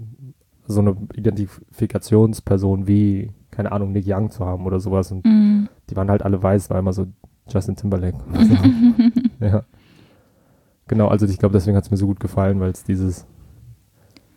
[0.67, 5.11] so eine Identifikationsperson wie, keine Ahnung, Nick Young zu haben oder sowas.
[5.11, 5.69] Und Mm.
[5.91, 7.07] die waren halt alle weiß, war immer so
[7.49, 8.19] Justin Timberlake.
[9.41, 9.65] ja.
[10.87, 13.27] Genau, also ich glaube, deswegen hat es mir so gut gefallen, weil es dieses,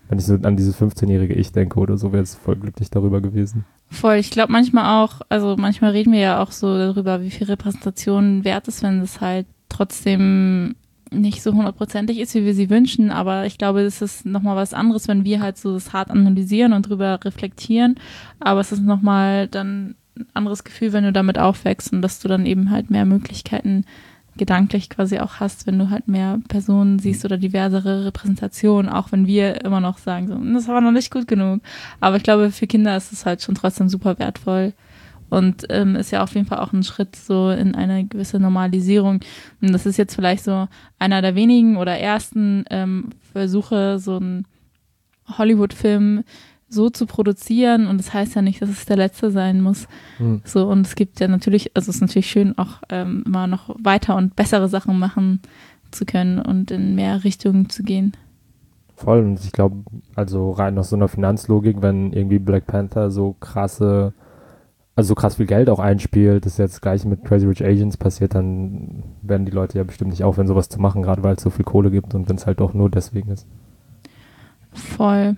[0.10, 3.22] wenn ich so an dieses 15-jährige Ich denke oder so, wäre es voll glücklich darüber
[3.22, 3.66] gewesen.
[3.92, 7.48] Voll, ich glaube manchmal auch, also manchmal reden wir ja auch so darüber, wie viel
[7.48, 10.76] Repräsentation wert ist, wenn es halt trotzdem
[11.12, 14.74] nicht so hundertprozentig ist, wie wir sie wünschen, aber ich glaube, es ist nochmal was
[14.74, 17.96] anderes, wenn wir halt so das hart analysieren und drüber reflektieren,
[18.40, 22.30] aber es ist nochmal dann ein anderes Gefühl, wenn du damit aufwächst und dass du
[22.30, 23.84] dann eben halt mehr Möglichkeiten
[24.38, 29.28] gedanklich quasi auch hast, wenn du halt mehr Personen siehst oder diversere Repräsentationen, auch wenn
[29.28, 31.62] wir immer noch sagen, so, das war noch nicht gut genug.
[32.00, 34.74] Aber ich glaube, für Kinder ist es halt schon trotzdem super wertvoll.
[35.30, 39.22] und ähm, ist ja auf jeden Fall auch ein Schritt so in eine gewisse Normalisierung.
[39.62, 40.68] Und das ist jetzt vielleicht so
[41.00, 44.46] einer der wenigen oder ersten ähm, Versuche, so einen
[45.38, 46.24] Hollywood-Film
[46.72, 49.88] so zu produzieren und das heißt ja nicht, dass es der letzte sein muss.
[50.20, 50.42] Mhm.
[50.46, 53.76] So und es gibt ja natürlich, also es ist natürlich schön, auch ähm, immer noch
[53.80, 55.42] weiter und bessere Sachen machen
[55.92, 58.14] zu können und in mehr Richtungen zu gehen.
[58.96, 59.84] Voll und ich glaube,
[60.16, 64.14] also rein aus so einer Finanzlogik, wenn irgendwie Black Panther so krasse,
[64.96, 68.36] also so krass viel Geld auch einspielt, das jetzt gleich mit Crazy Rich Agents passiert,
[68.36, 71.50] dann werden die Leute ja bestimmt nicht aufhören, sowas zu machen, gerade weil es so
[71.50, 73.48] viel Kohle gibt und wenn es halt auch nur deswegen ist.
[74.72, 75.36] Voll.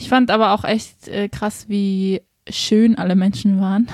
[0.00, 3.88] Ich fand aber auch echt äh, krass, wie schön alle Menschen waren.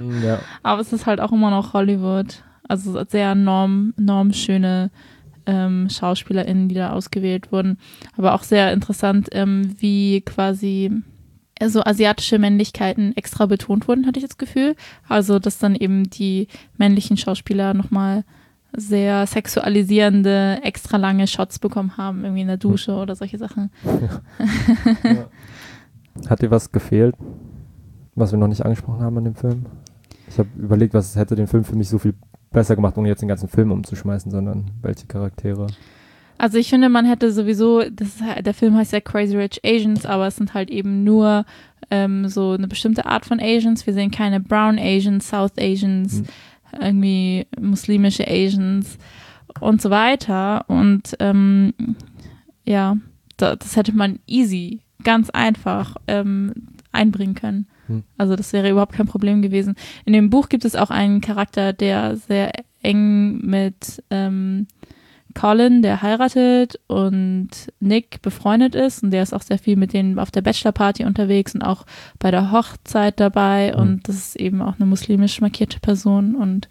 [0.00, 0.40] Mm, ja.
[0.62, 2.42] aber es ist halt auch immer noch Hollywood.
[2.66, 4.90] Also sehr norm, normschöne
[5.46, 7.78] ähm, SchauspielerInnen, die da ausgewählt wurden.
[8.16, 10.90] Aber auch sehr interessant, ähm, wie quasi
[11.60, 14.76] so also asiatische Männlichkeiten extra betont wurden, hatte ich das Gefühl.
[15.06, 18.24] Also, dass dann eben die männlichen Schauspieler nochmal
[18.72, 23.70] sehr sexualisierende, extra lange Shots bekommen haben, irgendwie in der Dusche oder solche Sachen.
[25.02, 25.26] Ja.
[26.28, 27.16] Hat dir was gefehlt,
[28.14, 29.66] was wir noch nicht angesprochen haben an dem Film?
[30.28, 32.14] Ich habe überlegt, was hätte den Film für mich so viel
[32.52, 35.66] besser gemacht, ohne jetzt den ganzen Film umzuschmeißen, sondern welche Charaktere.
[36.38, 40.06] Also ich finde, man hätte sowieso, das halt, der Film heißt ja Crazy Rich Asians,
[40.06, 41.44] aber es sind halt eben nur
[41.90, 43.86] ähm, so eine bestimmte Art von Asians.
[43.86, 46.24] Wir sehen keine Brown Asians, South Asians, hm.
[46.80, 48.96] irgendwie muslimische Asians
[49.60, 50.64] und so weiter.
[50.68, 51.74] Und ähm,
[52.64, 52.96] ja,
[53.36, 56.52] da, das hätte man easy, ganz einfach ähm,
[56.92, 57.66] einbringen können.
[57.86, 58.04] Hm.
[58.18, 59.74] Also das wäre überhaupt kein Problem gewesen.
[60.04, 64.66] In dem Buch gibt es auch einen Charakter, der sehr eng mit ähm,
[65.34, 70.18] Colin, der heiratet und Nick befreundet ist und der ist auch sehr viel mit denen
[70.18, 71.86] auf der Bachelorparty unterwegs und auch
[72.18, 73.80] bei der Hochzeit dabei mhm.
[73.80, 76.68] und das ist eben auch eine muslimisch markierte Person und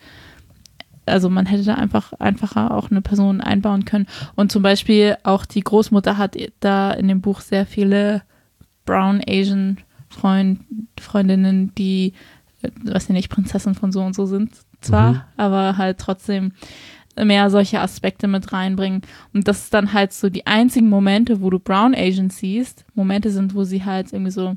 [1.10, 5.46] also man hätte da einfach einfacher auch eine Person einbauen können und zum Beispiel auch
[5.46, 8.24] die Großmutter hat da in dem Buch sehr viele
[8.86, 9.78] Brown Asian
[10.10, 10.62] Freund,
[11.00, 12.14] Freundinnen, die,
[12.84, 15.22] was ja nicht Prinzessin von so und so sind, zwar, mhm.
[15.38, 16.54] aber halt trotzdem
[17.16, 19.02] mehr solche Aspekte mit reinbringen.
[19.34, 23.30] Und das ist dann halt so die einzigen Momente, wo du Brown Asians siehst, Momente
[23.30, 24.56] sind, wo sie halt irgendwie so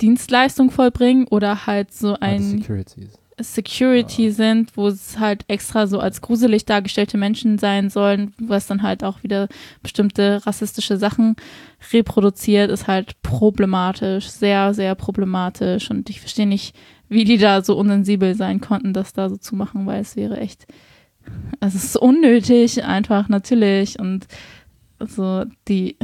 [0.00, 3.18] Dienstleistung vollbringen oder halt so ah, ein Securities.
[3.40, 4.32] Security ja.
[4.32, 9.04] sind, wo es halt extra so als gruselig dargestellte Menschen sein sollen, was dann halt
[9.04, 9.48] auch wieder
[9.82, 11.36] bestimmte rassistische Sachen
[11.92, 15.90] reproduziert, ist halt problematisch, sehr, sehr problematisch.
[15.90, 16.74] Und ich verstehe nicht,
[17.08, 20.38] wie die da so unsensibel sein konnten, das da so zu machen, weil es wäre
[20.38, 20.66] echt,
[21.60, 23.98] es ist unnötig, einfach, natürlich.
[23.98, 24.26] Und
[25.00, 25.96] so die,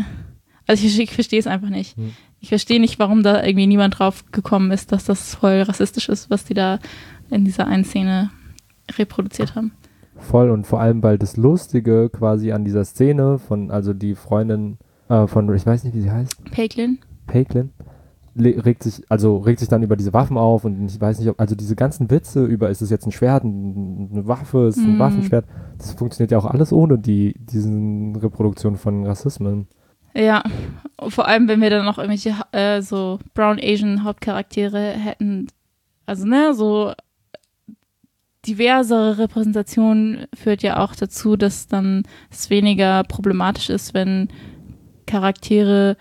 [0.66, 1.96] also ich, ich verstehe es einfach nicht.
[1.96, 2.14] Hm.
[2.40, 6.28] Ich verstehe nicht, warum da irgendwie niemand drauf gekommen ist, dass das voll rassistisch ist,
[6.28, 6.78] was die da
[7.30, 8.30] in dieser einen Szene
[8.98, 9.72] reproduziert haben.
[10.16, 14.78] Voll und vor allem, weil das Lustige quasi an dieser Szene von, also die Freundin
[15.08, 16.50] äh, von, ich weiß nicht, wie sie heißt.
[16.50, 16.98] Peiklin.
[17.26, 17.70] Peiklin
[18.36, 21.40] regt sich, also regt sich dann über diese Waffen auf und ich weiß nicht, ob,
[21.40, 24.98] also diese ganzen Witze über, ist es jetzt ein Schwert, eine Waffe, ist ein mm.
[24.98, 25.46] Waffenschwert,
[25.78, 29.68] das funktioniert ja auch alles ohne die, diesen Reproduktion von Rassismen.
[30.16, 30.42] Ja,
[31.08, 35.48] vor allem, wenn wir dann noch irgendwelche äh, so Brown Asian Hauptcharaktere hätten,
[36.06, 36.92] also ne, so
[38.46, 44.28] diversere Repräsentation führt ja auch dazu, dass dann es weniger problematisch ist, wenn
[45.06, 45.96] Charaktere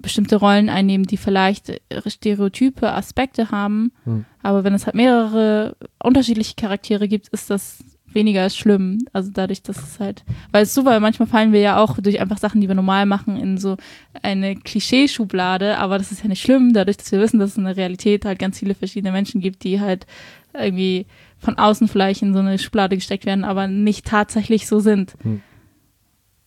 [0.00, 3.92] bestimmte Rollen einnehmen, die vielleicht stereotype Aspekte haben.
[4.04, 4.24] Hm.
[4.42, 7.84] Aber wenn es halt mehrere unterschiedliche Charaktere gibt, ist das
[8.14, 8.98] weniger schlimm.
[9.12, 12.20] Also dadurch, dass es halt, weil es so, weil manchmal fallen wir ja auch durch
[12.20, 13.76] einfach Sachen, die wir normal machen, in so
[14.22, 17.64] eine Klischeeschublade, aber das ist ja nicht schlimm, dadurch, dass wir wissen, dass es in
[17.64, 20.06] der Realität halt ganz viele verschiedene Menschen gibt, die halt
[20.54, 21.06] irgendwie
[21.38, 25.14] von außen vielleicht in so eine Schublade gesteckt werden, aber nicht tatsächlich so sind.
[25.22, 25.40] Hm.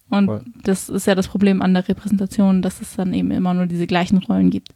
[0.10, 0.44] Und Voll.
[0.64, 3.88] das ist ja das Problem an der Repräsentation, dass es dann eben immer nur diese
[3.88, 4.70] gleichen Rollen gibt.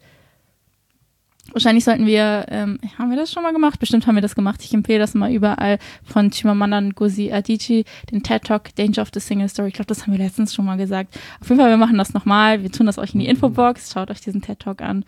[1.51, 3.79] Wahrscheinlich sollten wir, ähm, haben wir das schon mal gemacht?
[3.79, 4.63] Bestimmt haben wir das gemacht.
[4.63, 9.19] Ich empfehle das mal überall von Chimamanda Ngozi Adichie, den TED Talk Danger of the
[9.19, 9.67] Single Story.
[9.67, 11.19] Ich glaube, das haben wir letztens schon mal gesagt.
[11.41, 12.63] Auf jeden Fall, wir machen das nochmal.
[12.63, 13.91] Wir tun das euch in die Infobox.
[13.93, 15.03] Schaut euch diesen TED Talk an.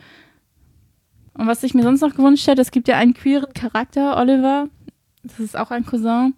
[1.33, 4.67] Und was ich mir sonst noch gewünscht hätte, es gibt ja einen queeren Charakter, Oliver,
[5.27, 6.33] das ist auch ein Cousin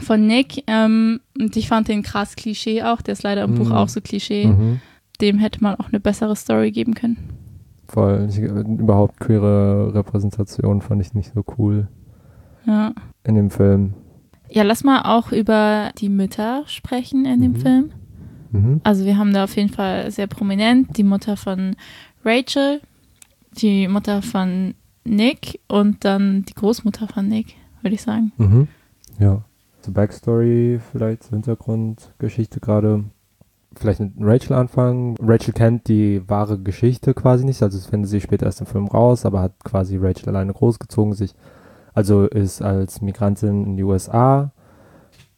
[0.00, 0.64] von Nick.
[0.66, 3.02] Ähm, und ich fand den krass Klischee auch.
[3.02, 3.58] Der ist leider im mhm.
[3.58, 4.46] Buch auch so Klischee.
[4.46, 4.80] Mhm.
[5.20, 7.16] Dem hätte man auch eine bessere Story geben können.
[7.88, 8.26] Voll.
[8.30, 11.88] Ich, überhaupt queere Repräsentation fand ich nicht so cool.
[12.66, 12.92] Ja.
[13.24, 13.94] In dem Film.
[14.50, 17.42] Ja, lass mal auch über die Mütter sprechen in mhm.
[17.42, 17.90] dem Film.
[18.50, 18.80] Mhm.
[18.84, 21.76] Also wir haben da auf jeden Fall sehr prominent die Mutter von
[22.24, 22.80] Rachel,
[23.52, 28.32] die Mutter von Nick und dann die Großmutter von Nick, würde ich sagen.
[28.36, 28.68] Mhm.
[29.18, 29.42] Ja.
[29.82, 33.04] Zur Backstory, vielleicht zur Hintergrundgeschichte gerade.
[33.74, 35.16] Vielleicht mit Rachel anfangen.
[35.18, 38.86] Rachel kennt die wahre Geschichte quasi nicht, also das findet sie später erst im Film
[38.86, 41.34] raus, aber hat quasi Rachel alleine großgezogen, sich,
[41.94, 44.52] also ist als Migrantin in die USA,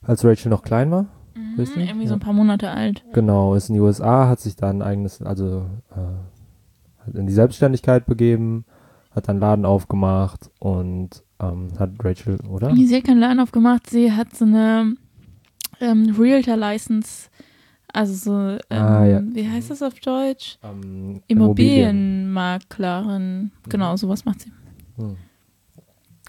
[0.02, 1.06] als Rachel noch klein war.
[1.36, 1.88] Mhm, Richtig?
[1.88, 2.16] irgendwie so Ja.
[2.16, 3.04] ein paar Monate alt.
[3.12, 7.32] Genau, ist in die USA, hat sich dann ein eigenes, also äh, hat in die
[7.32, 8.64] Selbstständigkeit begeben,
[9.12, 12.74] hat dann Laden aufgemacht und ähm, hat Rachel, oder?
[12.74, 14.94] Sie hat keinen Laden aufgemacht, sie hat so eine
[15.80, 17.28] ähm, Realtor-License,
[17.92, 18.32] also so,
[18.70, 19.22] ähm, Ah, ja.
[19.32, 20.58] wie heißt das auf Deutsch?
[20.62, 23.50] Ähm, Immobilienmaklerin.
[23.68, 24.50] Genau, sowas macht sie.
[24.96, 25.16] Hm.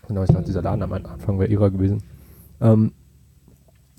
[0.08, 2.04] Genau, ich glaube, dieser Laden am Anfang wäre ihrer gewesen.
[2.62, 2.92] Ähm,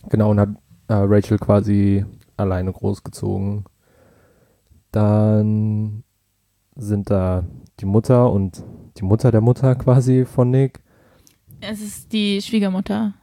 [0.09, 0.51] genau, und hat
[0.89, 2.05] äh, Rachel quasi
[2.37, 3.65] alleine großgezogen.
[4.93, 6.05] Dann
[6.77, 7.45] sind da
[7.81, 8.63] die Mutter und
[8.99, 10.81] die Mutter der Mutter quasi von Nick.
[11.61, 13.15] Es ist die Schwiegermutter.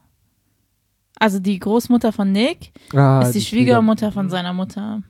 [1.18, 5.02] Also die Großmutter von Nick Ah, ist die, Schwiegermutter von seiner Mutter.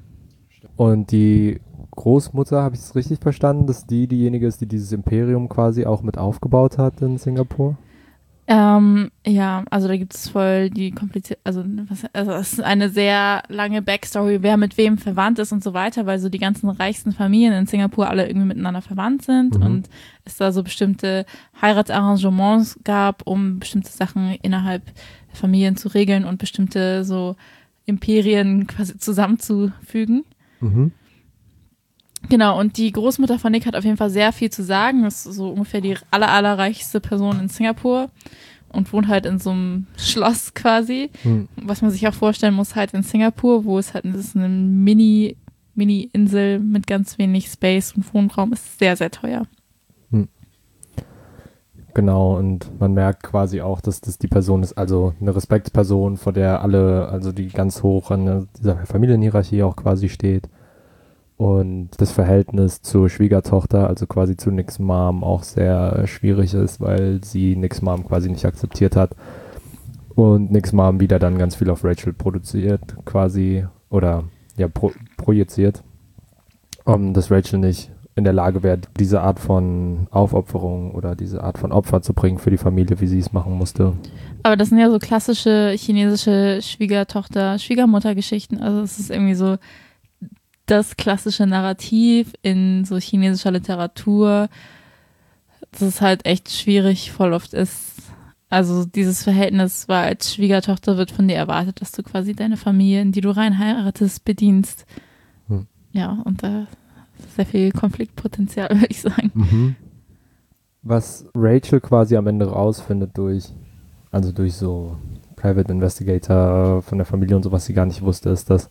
[0.77, 1.61] Und die
[1.93, 6.03] Großmutter, habe ich es richtig verstanden, dass die diejenige ist, die dieses Imperium quasi auch
[6.03, 7.77] mit aufgebaut hat in Singapur?
[8.47, 12.91] Ähm, ja, also da gibt es voll die komplizierte, also, was, also es ist eine
[12.91, 16.69] sehr lange Backstory, wer mit wem verwandt ist und so weiter, weil so die ganzen
[16.69, 19.63] reichsten Familien in Singapur alle irgendwie miteinander verwandt sind Mhm.
[19.65, 19.89] und
[20.27, 21.25] es da so bestimmte
[21.63, 27.37] Heiratsarrangements gab, um bestimmte Sachen innerhalb der Familien zu regeln und bestimmte so
[27.87, 30.25] Imperien quasi zusammenzufügen.
[30.61, 30.93] Mhm.
[32.29, 35.05] Genau, und die Großmutter von Nick hat auf jeden Fall sehr viel zu sagen.
[35.05, 38.11] Ist so ungefähr die aller, allerreichste Person in Singapur
[38.71, 41.11] und wohnt halt in so einem Schloss quasi.
[41.23, 41.49] Hm.
[41.57, 44.49] Was man sich auch vorstellen muss, halt in Singapur, wo es halt das ist eine
[44.49, 45.37] Mini,
[45.75, 49.47] Mini-Insel mit ganz wenig Space und Wohnraum ist sehr, sehr teuer.
[51.95, 56.33] Genau, und man merkt quasi auch, dass das die Person ist, also eine Respektsperson, vor
[56.33, 60.49] der alle, also die ganz hoch an dieser Familienhierarchie auch quasi steht.
[61.37, 67.25] Und das Verhältnis zur Schwiegertochter, also quasi zu Nicks Mom, auch sehr schwierig ist, weil
[67.25, 69.17] sie Nicks Mom quasi nicht akzeptiert hat.
[70.15, 74.25] Und Nicks Mom wieder dann ganz viel auf Rachel produziert, quasi, oder
[74.57, 75.83] ja, pro, projiziert.
[76.85, 81.59] Um, dass Rachel nicht in der Lage wäre, diese Art von Aufopferung oder diese Art
[81.59, 83.95] von Opfer zu bringen für die Familie, wie sie es machen musste.
[84.45, 88.59] Aber das sind ja so klassische chinesische Schwiegertochter, Schwiegermutter-Geschichten.
[88.59, 89.57] Also es ist irgendwie so
[90.67, 94.49] das klassische Narrativ in so chinesischer Literatur,
[95.73, 97.95] dass es halt echt schwierig voll oft ist.
[98.49, 103.03] Also dieses Verhältnis war als Schwiegertochter wird von dir erwartet, dass du quasi deine Familie,
[103.03, 104.87] in die du rein heiratest, bedienst.
[105.49, 105.67] Hm.
[105.93, 106.67] Ja, und da
[107.19, 109.77] ist sehr viel Konfliktpotenzial, würde ich sagen.
[110.83, 113.47] Was Rachel quasi am Ende rausfindet durch,
[114.11, 114.97] also durch so
[115.35, 118.71] Private Investigator von der Familie und so, was sie gar nicht wusste, ist, dass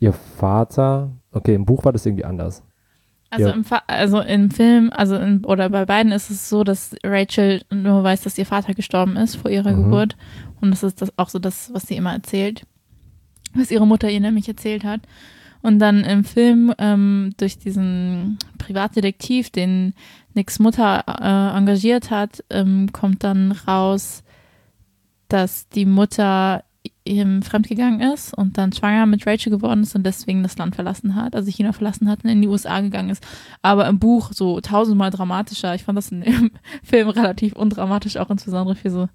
[0.00, 2.62] ihr Vater, okay, im Buch war das irgendwie anders.
[3.32, 3.54] Also, Ja.
[3.54, 8.02] im, also im Film, also in, oder bei beiden ist es so, dass Rachel nur
[8.02, 9.84] weiß, dass ihr Vater gestorben ist vor ihrer Mhm.
[9.84, 10.16] Geburt.
[10.60, 12.66] Und das ist das auch so das, was sie immer erzählt.
[13.54, 15.02] Was ihre Mutter ihr nämlich erzählt hat.
[15.62, 19.94] Und dann im Film ähm, durch diesen Privatdetektiv, den
[20.34, 24.22] Nicks Mutter äh, engagiert hat, ähm, kommt dann raus,
[25.28, 26.64] dass die Mutter
[27.04, 31.14] ihm fremdgegangen ist und dann schwanger mit Rachel geworden ist und deswegen das Land verlassen
[31.14, 33.26] hat, also China verlassen hat und in die USA gegangen ist.
[33.62, 35.74] Aber im Buch so tausendmal dramatischer.
[35.74, 36.50] Ich fand das in dem
[36.82, 39.08] Film relativ undramatisch, auch insbesondere für so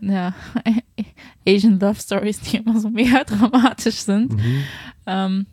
[0.00, 0.32] ja,
[1.46, 4.34] Asian Love Stories, die immer so mega dramatisch sind.
[5.06, 5.46] Ähm,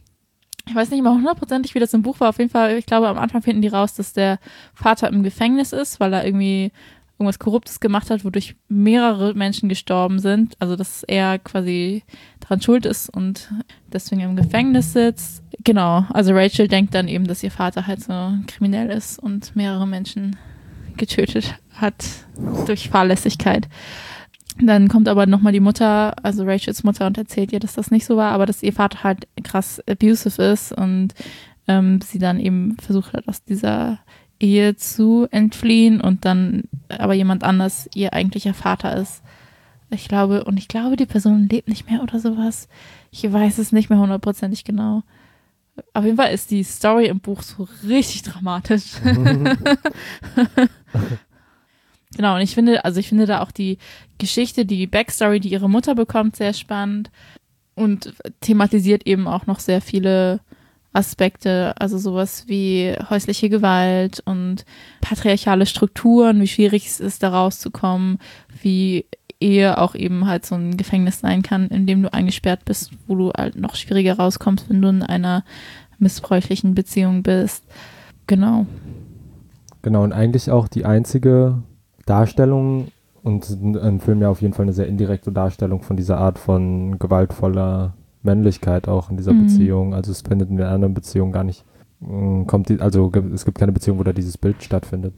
[0.65, 2.30] ich weiß nicht mal hundertprozentig, wie das im Buch war.
[2.30, 4.39] Auf jeden Fall, ich glaube, am Anfang finden die raus, dass der
[4.74, 6.72] Vater im Gefängnis ist, weil er irgendwie
[7.19, 10.55] irgendwas Korruptes gemacht hat, wodurch mehrere Menschen gestorben sind.
[10.60, 12.03] Also, dass er quasi
[12.39, 13.51] daran schuld ist und
[13.91, 15.43] deswegen im Gefängnis sitzt.
[15.63, 19.86] Genau, also Rachel denkt dann eben, dass ihr Vater halt so kriminell ist und mehrere
[19.86, 20.38] Menschen
[20.95, 22.05] getötet hat
[22.65, 23.67] durch Fahrlässigkeit.
[24.62, 28.05] Dann kommt aber nochmal die Mutter, also Rachels Mutter, und erzählt ihr, dass das nicht
[28.05, 31.13] so war, aber dass ihr Vater halt krass abusive ist und
[31.67, 33.99] ähm, sie dann eben versucht hat, aus dieser
[34.39, 39.21] Ehe zu entfliehen und dann aber jemand anders ihr eigentlicher Vater ist.
[39.91, 42.67] Ich glaube, und ich glaube, die Person lebt nicht mehr oder sowas.
[43.12, 45.04] Ich weiß es nicht mehr hundertprozentig genau.
[45.93, 48.84] Auf jeden Fall ist die Story im Buch so richtig dramatisch.
[52.15, 53.78] Genau, und ich finde, also ich finde da auch die
[54.17, 57.12] Geschichte, die Backstory, die ihre Mutter bekommt, sehr spannend
[57.75, 60.41] und thematisiert eben auch noch sehr viele
[60.91, 64.65] Aspekte, also sowas wie häusliche Gewalt und
[65.02, 68.17] patriarchale Strukturen, wie schwierig es ist, da rauszukommen,
[68.62, 69.06] wie
[69.39, 73.15] Ehe auch eben halt so ein Gefängnis sein kann, in dem du eingesperrt bist, wo
[73.15, 75.43] du halt noch schwieriger rauskommst, wenn du in einer
[75.99, 77.63] missbräuchlichen Beziehung bist.
[78.28, 78.65] Genau.
[79.82, 81.63] Genau, und eigentlich auch die einzige
[82.06, 82.88] Darstellung
[83.23, 86.99] und ein Film ja auf jeden Fall eine sehr indirekte Darstellung von dieser Art von
[86.99, 89.43] gewaltvoller Männlichkeit auch in dieser mhm.
[89.43, 89.93] Beziehung.
[89.93, 91.65] Also es findet in der anderen Beziehung gar nicht,
[91.99, 95.13] mm, kommt die, also es gibt keine Beziehung, wo da dieses Bild stattfindet.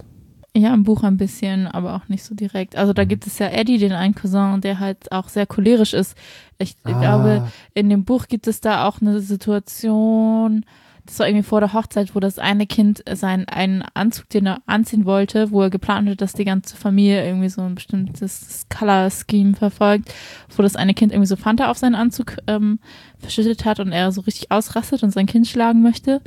[0.56, 2.76] Ja, im Buch ein bisschen, aber auch nicht so direkt.
[2.76, 3.08] Also da mhm.
[3.08, 6.18] gibt es ja Eddie, den einen Cousin, der halt auch sehr cholerisch ist.
[6.58, 7.00] Ich ah.
[7.00, 10.66] glaube, in dem Buch gibt es da auch eine Situation,
[11.12, 14.62] das war irgendwie vor der Hochzeit, wo das eine Kind seinen einen Anzug, den er
[14.66, 19.10] anziehen wollte, wo er geplant hat, dass die ganze Familie irgendwie so ein bestimmtes Color
[19.10, 20.14] Scheme verfolgt,
[20.56, 22.80] wo das eine Kind irgendwie so Fanta auf seinen Anzug ähm,
[23.20, 26.22] verschüttet hat und er so richtig ausrastet und sein Kind schlagen möchte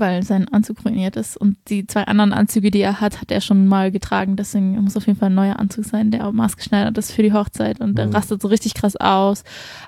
[0.00, 1.36] weil sein Anzug ruiniert ist.
[1.36, 4.36] Und die zwei anderen Anzüge, die er hat, hat er schon mal getragen.
[4.36, 7.32] Deswegen muss auf jeden Fall ein neuer Anzug sein, der auch maßgeschneidert ist für die
[7.32, 7.80] Hochzeit.
[7.80, 8.12] Und der mhm.
[8.12, 9.44] rastet so richtig krass aus.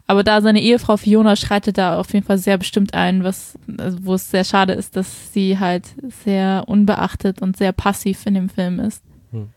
[0.07, 3.99] Aber da seine Ehefrau Fiona schreitet da auf jeden Fall sehr bestimmt ein, was, also
[4.03, 5.87] wo es sehr schade ist, dass sie halt
[6.25, 9.03] sehr unbeachtet und sehr passiv in dem Film ist.
[9.31, 9.49] Hm.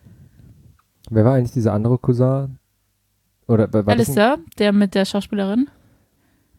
[1.09, 2.57] Wer war eigentlich dieser andere Cousin?
[3.47, 5.69] Oder war Alistair, der mit der Schauspielerin?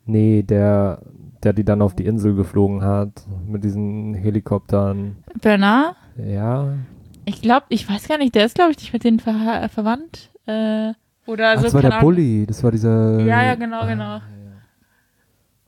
[0.05, 1.03] Nee, der
[1.43, 3.11] der die dann auf die Insel geflogen hat
[3.47, 5.17] mit diesen Helikoptern.
[5.41, 5.97] Bernard?
[6.17, 6.75] Ja.
[7.25, 9.69] Ich glaube, ich weiß gar nicht, der ist glaube ich nicht mit denen ver äh,
[9.69, 10.31] verwandt.
[10.47, 10.93] Äh,
[11.27, 11.65] oder Ach, so.
[11.65, 12.05] Das war der Ahnung.
[12.05, 13.21] Bully, das war dieser.
[13.21, 14.21] Ja, ja, genau, ah, genau.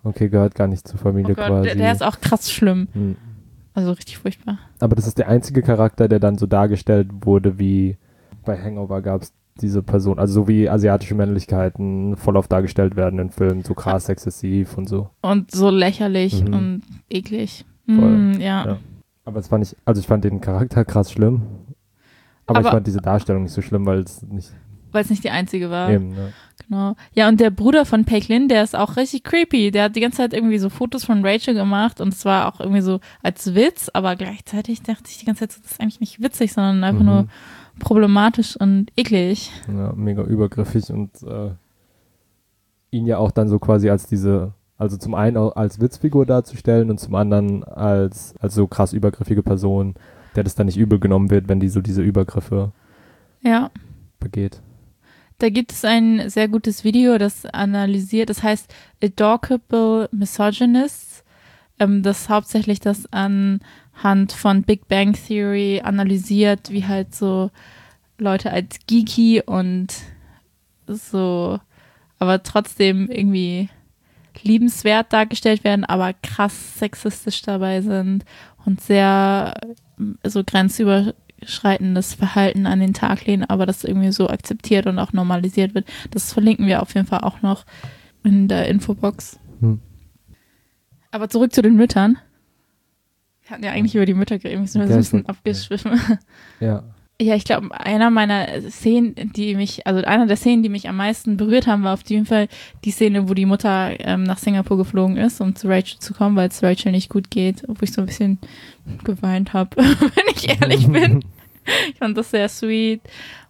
[0.05, 1.65] Okay, gehört gar nicht zur Familie oh Gott, quasi.
[1.65, 2.89] Der, der, ist auch krass schlimm.
[2.93, 3.17] Hm.
[3.75, 4.59] Also richtig furchtbar.
[4.81, 7.97] Aber das ist der einzige Charakter, der dann so dargestellt wurde, wie
[8.45, 13.19] bei Hangover gab es diese Person, also so wie asiatische Männlichkeiten voll oft dargestellt werden
[13.19, 15.11] in Filmen, so krass exzessiv und so.
[15.21, 16.55] Und so lächerlich mhm.
[16.55, 17.65] und eklig.
[17.87, 18.67] Mm, ja.
[18.67, 18.79] ja.
[19.25, 21.43] Aber es fand ich, also ich fand den Charakter krass schlimm.
[22.47, 24.51] Aber, aber ich fand diese Darstellung nicht so schlimm, weil es nicht.
[24.91, 25.91] Weil es nicht die einzige war.
[25.91, 26.29] Eben, ja.
[26.67, 26.97] Genau.
[27.13, 29.71] Ja, und der Bruder von Peiklin, der ist auch richtig creepy.
[29.71, 32.61] Der hat die ganze Zeit irgendwie so Fotos von Rachel gemacht und es war auch
[32.61, 36.23] irgendwie so als Witz, aber gleichzeitig dachte ich die ganze Zeit, das ist eigentlich nicht
[36.23, 37.07] witzig, sondern einfach mhm.
[37.07, 37.29] nur
[37.79, 39.51] problematisch und eklig.
[39.69, 41.51] Ja, mega übergriffig und äh,
[42.91, 46.99] ihn ja auch dann so quasi als diese, also zum einen als Witzfigur darzustellen und
[46.99, 49.95] zum anderen als, als so krass übergriffige Person,
[50.35, 52.73] der das dann nicht übel genommen wird, wenn die so diese Übergriffe
[53.43, 53.71] ja.
[54.21, 54.61] begeht.
[55.39, 61.23] Da gibt es ein sehr gutes Video, das analysiert, das heißt Adorable Misogynists,
[61.79, 63.61] ähm, das hauptsächlich das an
[64.03, 67.51] Hand von Big Bang Theory analysiert, wie halt so
[68.19, 69.95] Leute als geeky und
[70.87, 71.61] so,
[72.19, 73.69] aber trotzdem irgendwie
[74.43, 78.25] liebenswert dargestellt werden, aber krass sexistisch dabei sind
[78.65, 79.55] und sehr
[80.25, 85.75] so grenzüberschreitendes Verhalten an den Tag legen, aber das irgendwie so akzeptiert und auch normalisiert
[85.75, 85.87] wird.
[86.11, 87.65] Das verlinken wir auf jeden Fall auch noch
[88.23, 89.39] in der Infobox.
[89.61, 89.81] Hm.
[91.11, 92.19] Aber zurück zu den Müttern.
[93.49, 95.99] Wir hatten ja eigentlich über die Mütter geredet, wir sind ein bisschen abgeschwiffen.
[96.61, 96.85] Ja.
[97.21, 100.97] Ja, ich glaube, einer meiner Szenen, die mich, also einer der Szenen, die mich am
[100.97, 102.47] meisten berührt haben, war auf jeden Fall
[102.85, 106.37] die Szene, wo die Mutter ähm, nach Singapur geflogen ist, um zu Rachel zu kommen,
[106.37, 108.39] weil es Rachel nicht gut geht, wo ich so ein bisschen
[109.03, 111.25] geweint habe, wenn ich ehrlich bin.
[111.91, 113.01] ich fand das sehr sweet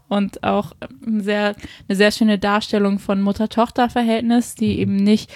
[0.09, 0.73] und auch
[1.19, 1.55] sehr,
[1.89, 5.31] eine sehr schöne Darstellung von Mutter-Tochter-Verhältnis, die eben nicht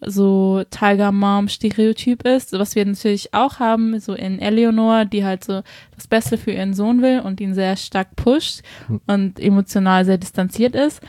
[0.00, 5.44] so Tiger Mom Stereotyp ist, was wir natürlich auch haben, so in Eleanor, die halt
[5.44, 5.62] so
[5.94, 9.00] das Beste für ihren Sohn will und ihn sehr stark pusht hm.
[9.06, 11.02] und emotional sehr distanziert ist.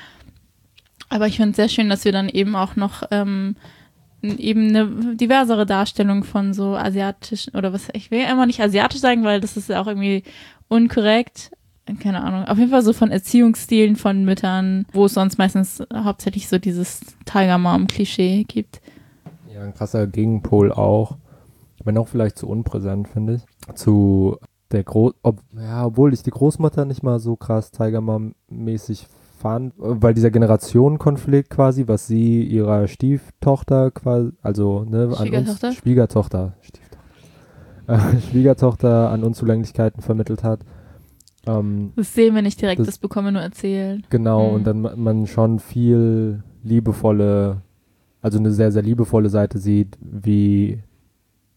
[1.10, 3.56] Aber ich finde es sehr schön, dass wir dann eben auch noch ähm,
[4.22, 9.24] eben eine diversere Darstellung von so asiatischen oder was ich will immer nicht asiatisch sagen,
[9.24, 10.24] weil das ist ja auch irgendwie
[10.68, 11.52] unkorrekt,
[11.98, 16.48] keine Ahnung, auf jeden Fall so von Erziehungsstilen von Müttern, wo es sonst meistens hauptsächlich
[16.48, 18.82] so dieses Tiger Mom Klischee gibt.
[19.54, 21.18] Ja, ein krasser Gegenpol auch,
[21.84, 24.38] wenn auch vielleicht zu unpräsent, finde ich, zu
[24.72, 29.08] der Groß, ob, ja, obwohl ich die Großmutter nicht mal so krass Tiger Mom mäßig
[29.40, 36.54] fand, weil dieser Generationenkonflikt quasi, was sie ihrer Stieftochter quasi, also ne, an uns, Schwiegertochter,
[36.62, 37.04] Stieftochter,
[37.88, 40.60] äh, Schwiegertochter an Unzulänglichkeiten vermittelt hat
[41.58, 44.10] ähm, das sehen wir nicht direkt, das, das bekommen wir nur erzählt.
[44.10, 44.56] Genau, mhm.
[44.56, 47.62] und dann man schon viel liebevolle,
[48.22, 50.80] also eine sehr, sehr liebevolle Seite sieht, wie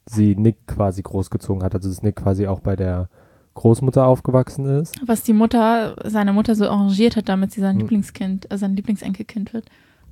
[0.06, 1.74] sie Nick quasi großgezogen hat.
[1.74, 3.08] Also dass Nick quasi auch bei der
[3.54, 4.94] Großmutter aufgewachsen ist.
[5.06, 7.82] Was die Mutter, seine Mutter so arrangiert hat, damit sie sein mhm.
[7.82, 9.66] Lieblingskind, also sein Lieblingsenkelkind wird.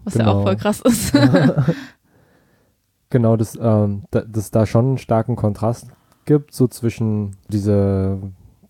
[0.05, 0.25] Was genau.
[0.25, 1.13] ja auch voll krass ist.
[3.11, 5.89] Genau, dass ähm, da, dass da schon einen starken Kontrast
[6.27, 8.19] gibt, so zwischen diese,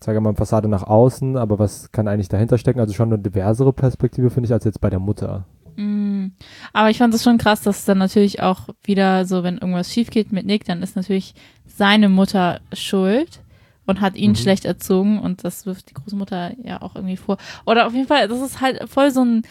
[0.03, 2.79] sage mal, Fassade nach außen, aber was kann eigentlich dahinter stecken?
[2.79, 5.45] Also schon eine diversere Perspektive, finde ich, als jetzt bei der Mutter.
[5.75, 6.27] Mm.
[6.73, 10.09] Aber ich fand es schon krass, dass dann natürlich auch wieder so, wenn irgendwas schief
[10.09, 11.33] geht mit Nick, dann ist natürlich
[11.65, 13.41] seine Mutter schuld
[13.85, 14.35] und hat ihn Mhm.
[14.35, 17.37] schlecht erzogen und das wirft die Großmutter ja auch irgendwie vor.
[17.65, 19.43] Oder auf jeden Fall, das ist halt voll so ein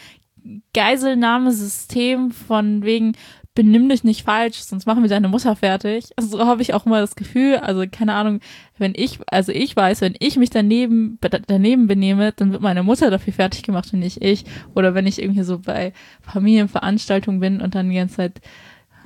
[0.75, 3.13] Geiselnahmesystem von wegen,
[3.61, 6.07] benimm dich nicht falsch, sonst machen wir deine Mutter fertig.
[6.17, 8.41] Also so habe ich auch immer das Gefühl, also keine Ahnung,
[8.79, 13.11] wenn ich, also ich weiß, wenn ich mich daneben, daneben benehme, dann wird meine Mutter
[13.11, 14.47] dafür fertig gemacht und nicht ich.
[14.75, 15.93] Oder wenn ich irgendwie so bei
[16.23, 18.41] Familienveranstaltungen bin und dann die ganze Zeit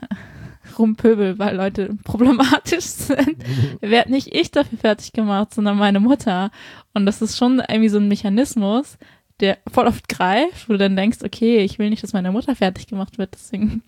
[0.78, 3.36] rumpöbel, weil Leute problematisch sind,
[3.80, 6.52] werde nicht ich dafür fertig gemacht, sondern meine Mutter.
[6.92, 8.98] Und das ist schon irgendwie so ein Mechanismus,
[9.40, 12.54] der voll oft greift, wo du dann denkst, okay, ich will nicht, dass meine Mutter
[12.54, 13.82] fertig gemacht wird, deswegen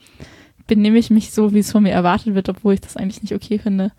[0.66, 3.34] benehme ich mich so, wie es von mir erwartet wird, obwohl ich das eigentlich nicht
[3.34, 3.92] okay finde.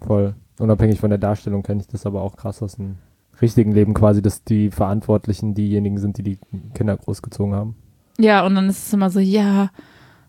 [0.00, 0.34] Voll.
[0.58, 2.96] Unabhängig von der Darstellung kenne ich das aber auch krass aus dem
[3.40, 6.38] richtigen Leben quasi, dass die Verantwortlichen diejenigen sind, die die
[6.74, 7.76] Kinder großgezogen haben.
[8.18, 9.70] Ja, und dann ist es immer so, ja,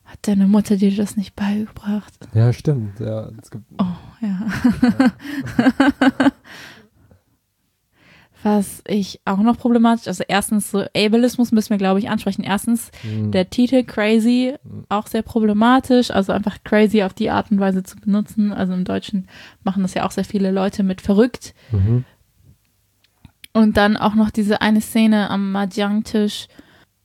[0.06, 2.14] hat deine Mutter dir das nicht beigebracht?
[2.34, 3.00] Ja, stimmt.
[3.00, 3.30] Ja,
[3.80, 3.86] Oh,
[4.22, 4.48] ja.
[8.42, 12.44] Was ich auch noch problematisch, also erstens so Ableismus müssen wir, glaube ich, ansprechen.
[12.44, 14.86] Erstens mh, der Titel Crazy, Mhm.
[14.88, 18.54] auch sehr problematisch, also einfach crazy auf die Art und Weise zu benutzen.
[18.54, 19.28] Also im Deutschen
[19.64, 21.54] machen das ja auch sehr viele Leute mit verrückt.
[21.72, 22.06] mhm.
[23.52, 26.48] Und dann auch noch diese eine Szene am Mahjong-Tisch,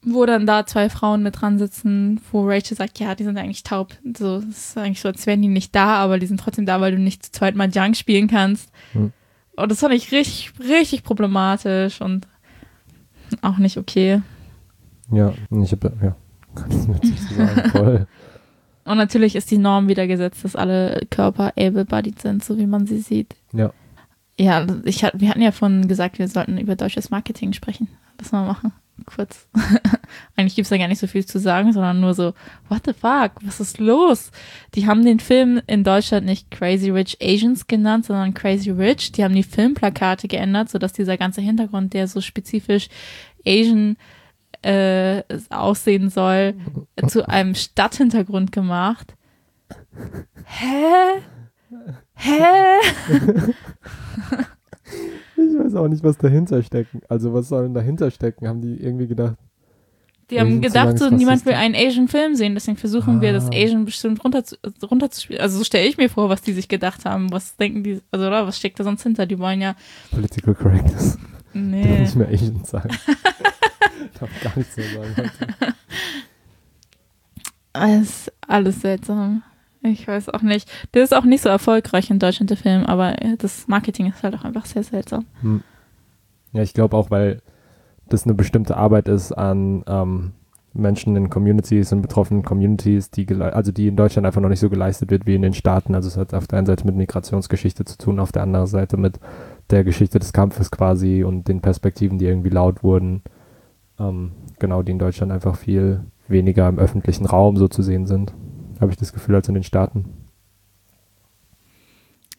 [0.03, 3.62] wo dann da zwei Frauen mit dran sitzen, wo Rachel sagt, ja, die sind eigentlich
[3.62, 3.95] taub.
[4.16, 6.80] So, es ist eigentlich so, als wären die nicht da, aber die sind trotzdem da,
[6.82, 8.70] weil du nicht zu zweit Mahjong spielen kannst.
[8.93, 9.12] Hm.
[9.57, 12.27] Und das fand ich richtig, richtig problematisch und
[13.43, 14.21] auch nicht okay.
[15.11, 15.33] Ja,
[15.63, 16.17] ich habe, ja,
[16.55, 17.71] kann ich nicht so sagen.
[17.71, 18.07] Voll.
[18.85, 22.87] Und natürlich ist die Norm wieder gesetzt, dass alle Körper able-bodied sind, so wie man
[22.87, 23.35] sie sieht.
[23.53, 23.73] Ja.
[24.39, 27.89] Ja, ich, hat- wir hatten ja vorhin gesagt, wir sollten über deutsches Marketing sprechen.
[28.21, 28.73] Lass mal machen.
[29.07, 29.49] Kurz.
[30.37, 32.35] Eigentlich gibt's da gar nicht so viel zu sagen, sondern nur so,
[32.69, 34.31] what the fuck, was ist los?
[34.75, 39.13] Die haben den Film in Deutschland nicht Crazy Rich Asians genannt, sondern Crazy Rich.
[39.13, 42.89] Die haben die Filmplakate geändert, sodass dieser ganze Hintergrund, der so spezifisch
[43.47, 43.97] Asian
[44.63, 46.55] äh, aussehen soll,
[47.09, 49.15] zu einem Stadthintergrund gemacht.
[50.45, 51.21] Hä?
[52.15, 52.79] Hä?
[55.37, 57.01] Ich weiß auch nicht, was dahinter stecken.
[57.09, 58.47] Also was soll denn dahinter stecken?
[58.49, 59.37] Haben die irgendwie gedacht,
[60.30, 63.55] Die haben Asian gedacht, so niemand will einen Asian-Film sehen, deswegen versuchen wir das Ah.
[63.55, 65.43] Asian bestimmt runter zu, runterzuspielen.
[65.43, 67.30] Also so stelle ich mir vor, was die sich gedacht haben.
[67.32, 69.26] Was denken die, also oder was steckt da sonst hinter?
[69.26, 69.74] Die wollen ja,
[70.11, 71.18] Political Correctness.
[71.53, 72.01] Nee.
[72.01, 72.91] nicht mehr Asian sagen.
[74.12, 75.74] ich darf gar nichts mehr sagen heute.
[77.72, 79.43] Es ist alles seltsam.
[79.85, 80.70] Ich weiß auch nicht.
[80.95, 84.35] Der ist auch nicht so erfolgreich in Deutschland, der Film, aber das Marketing ist halt
[84.35, 85.26] auch einfach sehr seltsam.
[85.43, 85.62] Hm.
[86.53, 87.43] Ja, ich glaube auch, weil
[88.09, 90.32] das eine bestimmte Arbeit ist an ähm,
[90.72, 94.70] Menschen in Communities und betroffenen Communities, die also die in Deutschland einfach noch nicht so
[94.70, 95.95] geleistet wird wie in den Staaten.
[95.95, 98.97] Also es hat auf der einen Seite mit Migrationsgeschichte zu tun, auf der anderen Seite
[98.97, 99.20] mit
[99.70, 103.22] der Geschichte des Kampfes quasi und den Perspektiven, die irgendwie laut wurden.
[103.99, 108.32] Ähm, genau, die in Deutschland einfach viel weniger im öffentlichen Raum so zu sehen sind,
[108.85, 110.05] habe ich das Gefühl, als in den Staaten.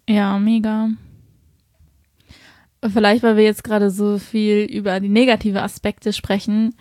[0.07, 0.89] Ja, mega.
[2.83, 6.75] Vielleicht, weil wir jetzt gerade so viel über die negative Aspekte sprechen,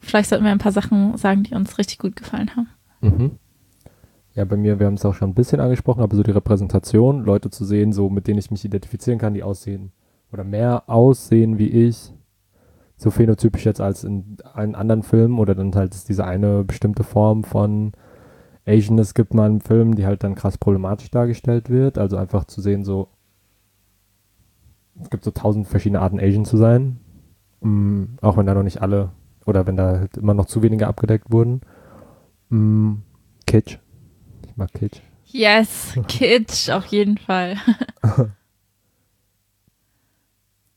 [0.00, 2.68] vielleicht sollten wir ein paar Sachen sagen, die uns richtig gut gefallen haben.
[3.00, 3.38] Mhm.
[4.34, 7.24] Ja, bei mir, wir haben es auch schon ein bisschen angesprochen, aber so die Repräsentation,
[7.24, 9.92] Leute zu sehen, so mit denen ich mich identifizieren kann, die aussehen
[10.32, 12.12] oder mehr aussehen wie ich,
[12.96, 17.04] so phänotypisch jetzt als in allen anderen Filmen oder dann halt es diese eine bestimmte
[17.04, 17.92] Form von
[18.66, 21.98] Asianness gibt mal im Film, die halt dann krass problematisch dargestellt wird.
[21.98, 23.08] Also einfach zu sehen, so
[25.00, 27.00] es gibt so tausend verschiedene Arten Asian zu sein,
[27.60, 29.10] mm, auch wenn da noch nicht alle
[29.44, 31.60] oder wenn da halt immer noch zu wenige abgedeckt wurden.
[32.48, 32.94] Mm,
[33.46, 33.78] Kitsch.
[34.46, 35.00] Ich mag Kitsch.
[35.26, 37.56] Yes, Kitsch, auf jeden Fall.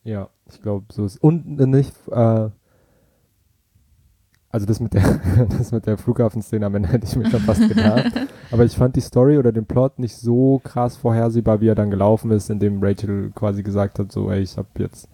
[0.04, 1.22] Ja, ich glaube, so ist.
[1.22, 2.50] Und nicht, äh,
[4.50, 5.20] also das mit der,
[5.58, 8.12] das mit der Flughafenszene am Ende hätte ich mir schon fast gedacht.
[8.52, 11.92] Aber ich fand die Story oder den Plot nicht so krass vorhersehbar, wie er dann
[11.92, 15.10] gelaufen ist, indem Rachel quasi gesagt hat, so, ey, ich habe jetzt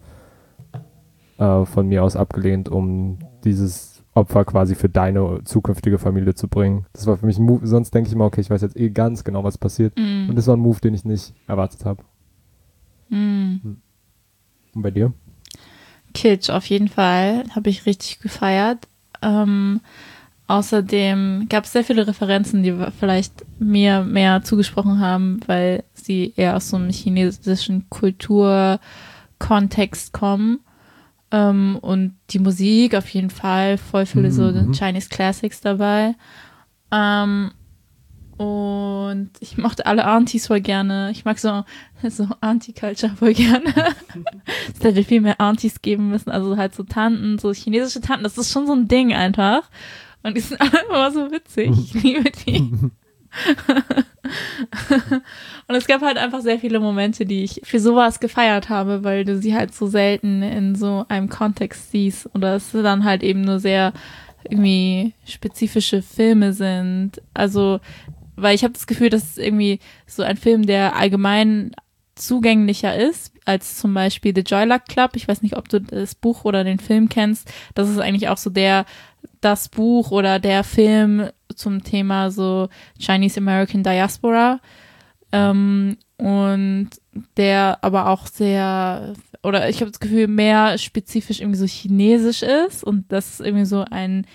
[1.38, 6.86] äh, von mir aus abgelehnt, um dieses Opfer quasi für deine zukünftige Familie zu bringen.
[6.92, 8.90] Das war für mich ein Move, sonst denke ich immer, okay, ich weiß jetzt eh
[8.90, 9.96] ganz genau, was passiert.
[9.96, 10.36] Und Mm.
[10.36, 12.04] das war ein Move, den ich nicht erwartet habe.
[13.08, 13.56] Mm.
[14.74, 15.12] Und bei dir?
[16.14, 17.42] Kitsch, auf jeden Fall.
[17.56, 18.86] Habe ich richtig gefeiert.
[19.24, 19.80] Ähm,
[20.46, 26.56] außerdem gab es sehr viele Referenzen, die vielleicht mir mehr zugesprochen haben, weil sie eher
[26.56, 30.60] aus so einem chinesischen Kulturkontext kommen.
[31.30, 34.72] Ähm, und die Musik auf jeden Fall, voll viele so Mhm.
[34.72, 36.14] Chinese Classics dabei.
[36.92, 37.50] Ähm,
[38.36, 41.10] und ich mochte alle Aunties voll gerne.
[41.12, 41.64] Ich mag so,
[42.08, 43.72] so Auntie-Culture voll gerne.
[44.76, 46.30] es hätte viel mehr Aunties geben müssen.
[46.30, 48.24] Also halt so Tanten, so chinesische Tanten.
[48.24, 49.70] Das ist schon so ein Ding einfach.
[50.24, 51.70] Und die sind alle immer so witzig.
[51.70, 52.70] Ich liebe die.
[55.68, 59.24] Und es gab halt einfach sehr viele Momente, die ich für sowas gefeiert habe, weil
[59.24, 62.28] du sie halt so selten in so einem Kontext siehst.
[62.34, 63.92] Oder es dann halt eben nur sehr
[64.48, 67.22] irgendwie spezifische Filme sind.
[67.32, 67.80] Also,
[68.36, 71.72] weil ich habe das Gefühl, dass irgendwie so ein Film, der allgemein
[72.14, 75.12] zugänglicher ist, als zum Beispiel The Joy Luck Club.
[75.14, 77.52] Ich weiß nicht, ob du das Buch oder den Film kennst.
[77.74, 78.86] Das ist eigentlich auch so der,
[79.40, 82.68] das Buch oder der Film zum Thema so
[82.98, 84.60] Chinese American Diaspora.
[85.32, 86.90] Ähm, und
[87.36, 92.84] der aber auch sehr, oder ich habe das Gefühl, mehr spezifisch irgendwie so chinesisch ist
[92.84, 94.26] und das ist irgendwie so ein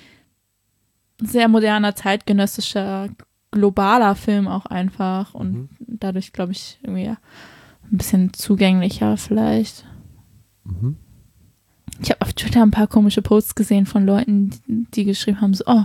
[1.21, 3.09] sehr moderner, zeitgenössischer,
[3.51, 5.69] globaler Film auch einfach und Mhm.
[5.79, 7.17] dadurch, glaube ich, irgendwie ein
[7.97, 9.85] bisschen zugänglicher vielleicht.
[10.63, 10.97] Mhm.
[12.01, 15.53] Ich habe auf Twitter ein paar komische Posts gesehen von Leuten, die, die geschrieben haben,
[15.53, 15.83] so, oh,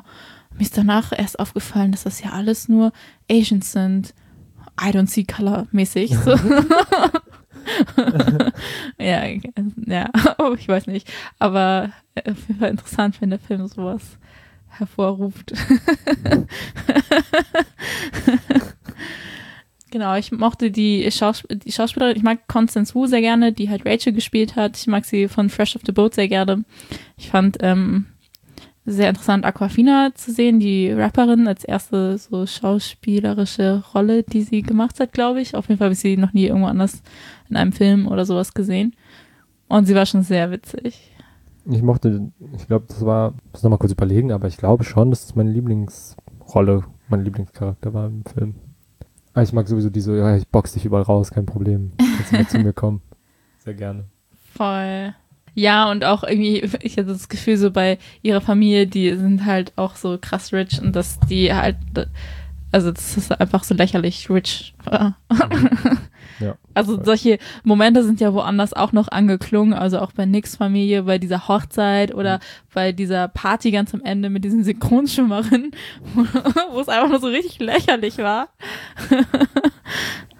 [0.57, 2.93] mir ist danach erst aufgefallen, dass das ja alles nur
[3.31, 4.15] Asians sind.
[4.81, 6.15] I don't see color mäßig.
[6.17, 6.31] So.
[8.99, 9.25] ja,
[9.87, 11.11] ja, oh, ich weiß nicht.
[11.39, 14.19] Aber äh, auf jeden Fall interessant, wenn der Film sowas
[14.79, 15.53] hervorruft.
[19.91, 23.87] genau, ich mochte die, Schaus die Schauspielerin, ich mag Constance Wu sehr gerne, die halt
[23.87, 24.77] Rachel gespielt hat.
[24.77, 26.65] Ich mag sie von Fresh of the Boat sehr gerne.
[27.17, 28.07] Ich fand ähm,
[28.87, 35.01] sehr interessant, Aquafina zu sehen, die Rapperin als erste so schauspielerische Rolle, die sie gemacht
[35.01, 35.55] hat, glaube ich.
[35.55, 37.03] Auf jeden Fall habe ich sie noch nie irgendwo anders
[37.49, 38.95] in einem Film oder sowas gesehen.
[39.69, 41.14] Und sie war schon sehr witzig.
[41.67, 45.27] Ich mochte, ich glaube, das war, muss nochmal kurz überlegen, aber ich glaube schon, dass
[45.27, 48.55] das meine Lieblingsrolle, mein Lieblingscharakter war im Film.
[49.33, 51.93] Ah, ich mag sowieso diese, ja, ich box dich überall raus, kein Problem.
[51.99, 53.03] Kannst du mit zu mir kommen.
[53.59, 54.05] Sehr gerne.
[54.55, 55.15] Voll.
[55.55, 59.73] Ja, und auch irgendwie, ich hatte das Gefühl, so bei ihrer Familie, die sind halt
[59.77, 61.77] auch so krass rich und dass die halt,
[62.75, 64.75] also das ist einfach so lächerlich rich.
[64.85, 65.17] war.
[66.41, 66.57] Ja.
[66.75, 71.19] Also solche Momente sind ja woanders auch noch angeklungen, also auch bei Nicks Familie, bei
[71.19, 72.41] dieser Hochzeit oder
[72.75, 75.71] bei dieser Party ganz am Ende mit diesen Synchronschimmerinnen,
[76.73, 78.49] wo es einfach nur so richtig lächerlich war.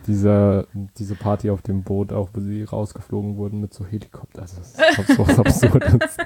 [0.09, 0.67] Diese,
[0.99, 4.43] diese Party auf dem Boot, auch wo sie rausgeflogen wurden mit so Helikopter.
[4.43, 6.17] Also das ist so was Absurdes.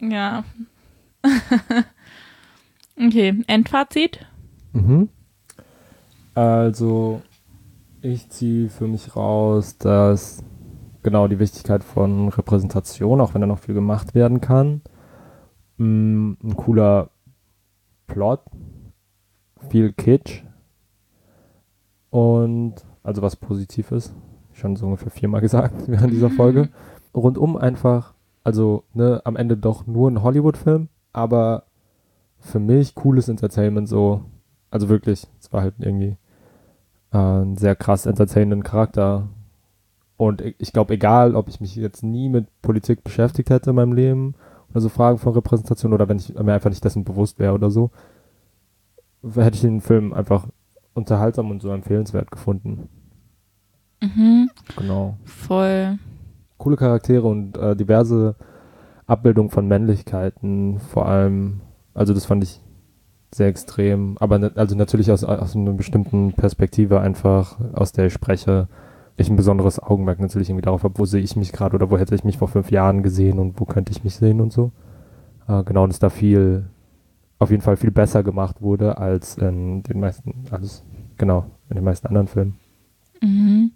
[0.00, 0.44] Ja.
[2.98, 4.26] Okay, Endfazit?
[4.72, 5.08] Mhm.
[6.34, 7.22] Also,
[8.00, 10.42] ich ziehe für mich raus, dass
[11.02, 14.82] genau die Wichtigkeit von Repräsentation, auch wenn da noch viel gemacht werden kann,
[15.78, 17.10] mm, ein cooler
[18.06, 18.40] Plot,
[19.68, 20.42] viel Kitsch
[22.10, 24.14] und also was positiv ist,
[24.52, 26.70] schon so ungefähr viermal gesagt während dieser Folge.
[27.14, 31.64] Rundum einfach, also ne, am Ende doch nur ein Hollywood-Film, aber
[32.44, 34.22] für mich cooles Entertainment so,
[34.70, 36.16] also wirklich, es war halt irgendwie
[37.12, 39.28] äh, ein sehr krass entertainenden Charakter.
[40.16, 43.76] Und ich, ich glaube, egal, ob ich mich jetzt nie mit Politik beschäftigt hätte in
[43.76, 44.34] meinem Leben
[44.70, 47.70] oder so Fragen von Repräsentation oder wenn ich mir einfach nicht dessen bewusst wäre oder
[47.70, 47.90] so,
[49.34, 50.46] hätte ich den Film einfach
[50.92, 52.88] unterhaltsam und so empfehlenswert gefunden.
[54.02, 55.16] Mhm, Genau.
[55.24, 55.98] voll.
[56.58, 58.36] Coole Charaktere und äh, diverse
[59.06, 61.60] Abbildungen von Männlichkeiten, vor allem,
[61.94, 62.60] also das fand ich
[63.34, 68.12] sehr extrem, aber ne, also natürlich aus, aus einer bestimmten Perspektive einfach, aus der ich
[68.12, 68.68] spreche,
[69.16, 71.98] ich ein besonderes Augenmerk natürlich irgendwie darauf habe, wo sehe ich mich gerade oder wo
[71.98, 74.72] hätte ich mich vor fünf Jahren gesehen und wo könnte ich mich sehen und so.
[75.48, 76.64] Äh, genau, und dass da viel,
[77.38, 80.84] auf jeden Fall viel besser gemacht wurde als in den meisten, alles,
[81.16, 82.56] genau, in den meisten anderen Filmen.
[83.20, 83.72] Mhm.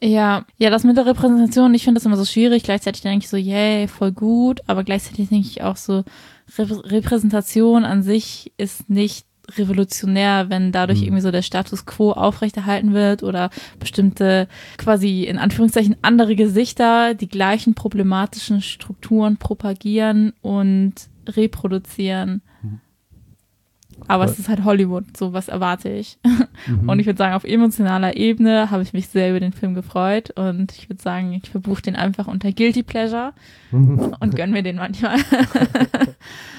[0.00, 2.62] Ja, ja, das mit der Repräsentation, ich finde das immer so schwierig.
[2.62, 6.04] Gleichzeitig denke ich so, yay, voll gut, aber gleichzeitig denke ich auch so,
[6.56, 9.26] Repräsentation an sich ist nicht
[9.56, 11.04] revolutionär, wenn dadurch Mhm.
[11.06, 14.46] irgendwie so der Status quo aufrechterhalten wird oder bestimmte
[14.76, 20.94] quasi in Anführungszeichen andere Gesichter die gleichen problematischen Strukturen propagieren und
[21.26, 22.42] reproduzieren.
[24.06, 26.18] Aber es ist halt Hollywood, so was erwarte ich.
[26.66, 26.88] Mhm.
[26.88, 30.32] Und ich würde sagen, auf emotionaler Ebene habe ich mich sehr über den Film gefreut
[30.32, 33.32] und ich würde sagen, ich verbuche den einfach unter Guilty Pleasure
[33.70, 35.18] und gönn mir den manchmal.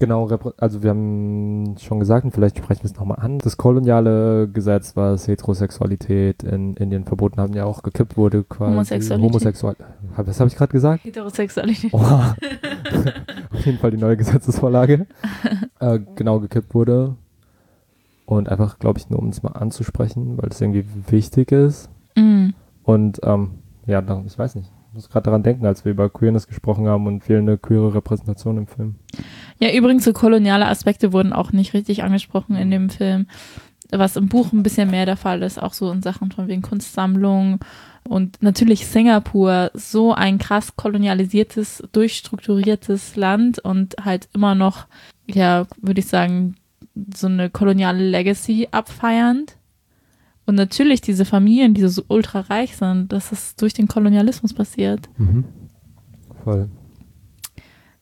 [0.00, 0.28] Genau,
[0.58, 4.94] also wir haben schon gesagt, und vielleicht sprechen wir es nochmal an, das koloniale Gesetz,
[4.94, 8.70] was Heterosexualität in Indien verboten haben, ja auch gekippt wurde quasi.
[8.70, 9.28] Homosexualität.
[9.28, 9.76] Homosexual
[10.16, 11.02] Was habe ich gerade gesagt?
[11.02, 11.92] Heterosexualität.
[11.92, 12.36] Oha.
[13.52, 15.08] Auf jeden Fall die neue Gesetzesvorlage.
[15.80, 17.16] äh, genau, gekippt wurde.
[18.24, 21.90] Und einfach, glaube ich, nur um es mal anzusprechen, weil es irgendwie wichtig ist.
[22.14, 22.50] Mm.
[22.84, 23.50] Und ähm,
[23.86, 24.70] ja, ich weiß nicht.
[24.98, 28.66] Muss gerade daran denken, als wir über Queerness gesprochen haben und fehlende queere Repräsentation im
[28.66, 28.96] Film.
[29.60, 33.28] Ja, übrigens, so koloniale Aspekte wurden auch nicht richtig angesprochen in dem Film,
[33.92, 36.62] was im Buch ein bisschen mehr der Fall ist, auch so in Sachen von wegen
[36.62, 37.60] Kunstsammlung
[38.08, 44.88] und natürlich Singapur, so ein krass kolonialisiertes, durchstrukturiertes Land und halt immer noch,
[45.28, 46.56] ja, würde ich sagen,
[47.14, 49.57] so eine koloniale Legacy abfeiernd.
[50.48, 55.06] Und natürlich diese Familien, die so ultra reich sind, das ist durch den Kolonialismus passiert.
[56.42, 56.70] Voll.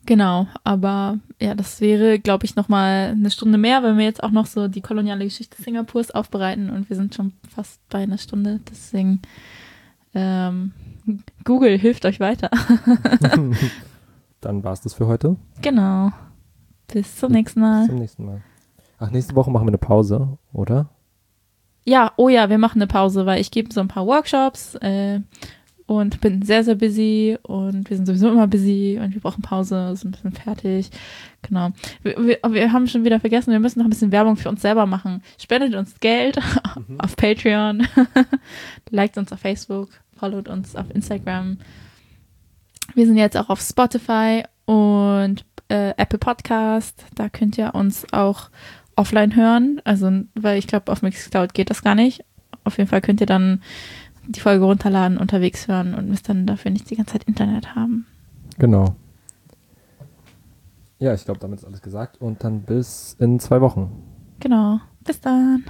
[0.04, 4.30] Genau, aber ja, das wäre, glaube ich, nochmal eine Stunde mehr, wenn wir jetzt auch
[4.30, 8.60] noch so die koloniale Geschichte Singapurs aufbereiten und wir sind schon fast bei einer Stunde.
[8.70, 9.22] Deswegen,
[10.14, 10.70] ähm,
[11.42, 12.50] Google hilft euch weiter.
[14.40, 15.34] Dann war es das für heute.
[15.62, 16.12] genau.
[16.86, 17.86] Bis zum nächsten Bis Mal.
[17.86, 18.40] zum nächsten Mal.
[19.00, 20.90] Ach, nächste Woche machen wir eine Pause, oder?
[21.88, 25.20] Ja, oh ja, wir machen eine Pause, weil ich gebe so ein paar Workshops äh,
[25.86, 29.94] und bin sehr, sehr busy und wir sind sowieso immer busy und wir brauchen Pause,
[29.94, 30.90] sind ein bisschen fertig.
[31.42, 31.70] Genau.
[32.02, 34.62] Wir, wir, wir haben schon wieder vergessen, wir müssen noch ein bisschen Werbung für uns
[34.62, 35.22] selber machen.
[35.40, 36.38] Spendet uns Geld
[36.98, 37.86] auf Patreon,
[38.90, 41.58] liked uns auf Facebook, followt uns auf Instagram.
[42.94, 47.04] Wir sind jetzt auch auf Spotify und äh, Apple Podcast.
[47.14, 48.50] Da könnt ihr uns auch
[48.96, 49.80] offline hören.
[49.84, 52.24] Also, weil ich glaube, auf Mixcloud geht das gar nicht.
[52.64, 53.62] Auf jeden Fall könnt ihr dann
[54.26, 58.06] die Folge runterladen, unterwegs hören und müsst dann dafür nicht die ganze Zeit Internet haben.
[58.58, 58.96] Genau.
[60.98, 62.20] Ja, ich glaube, damit ist alles gesagt.
[62.20, 63.92] Und dann bis in zwei Wochen.
[64.40, 64.80] Genau.
[65.04, 65.64] Bis dann.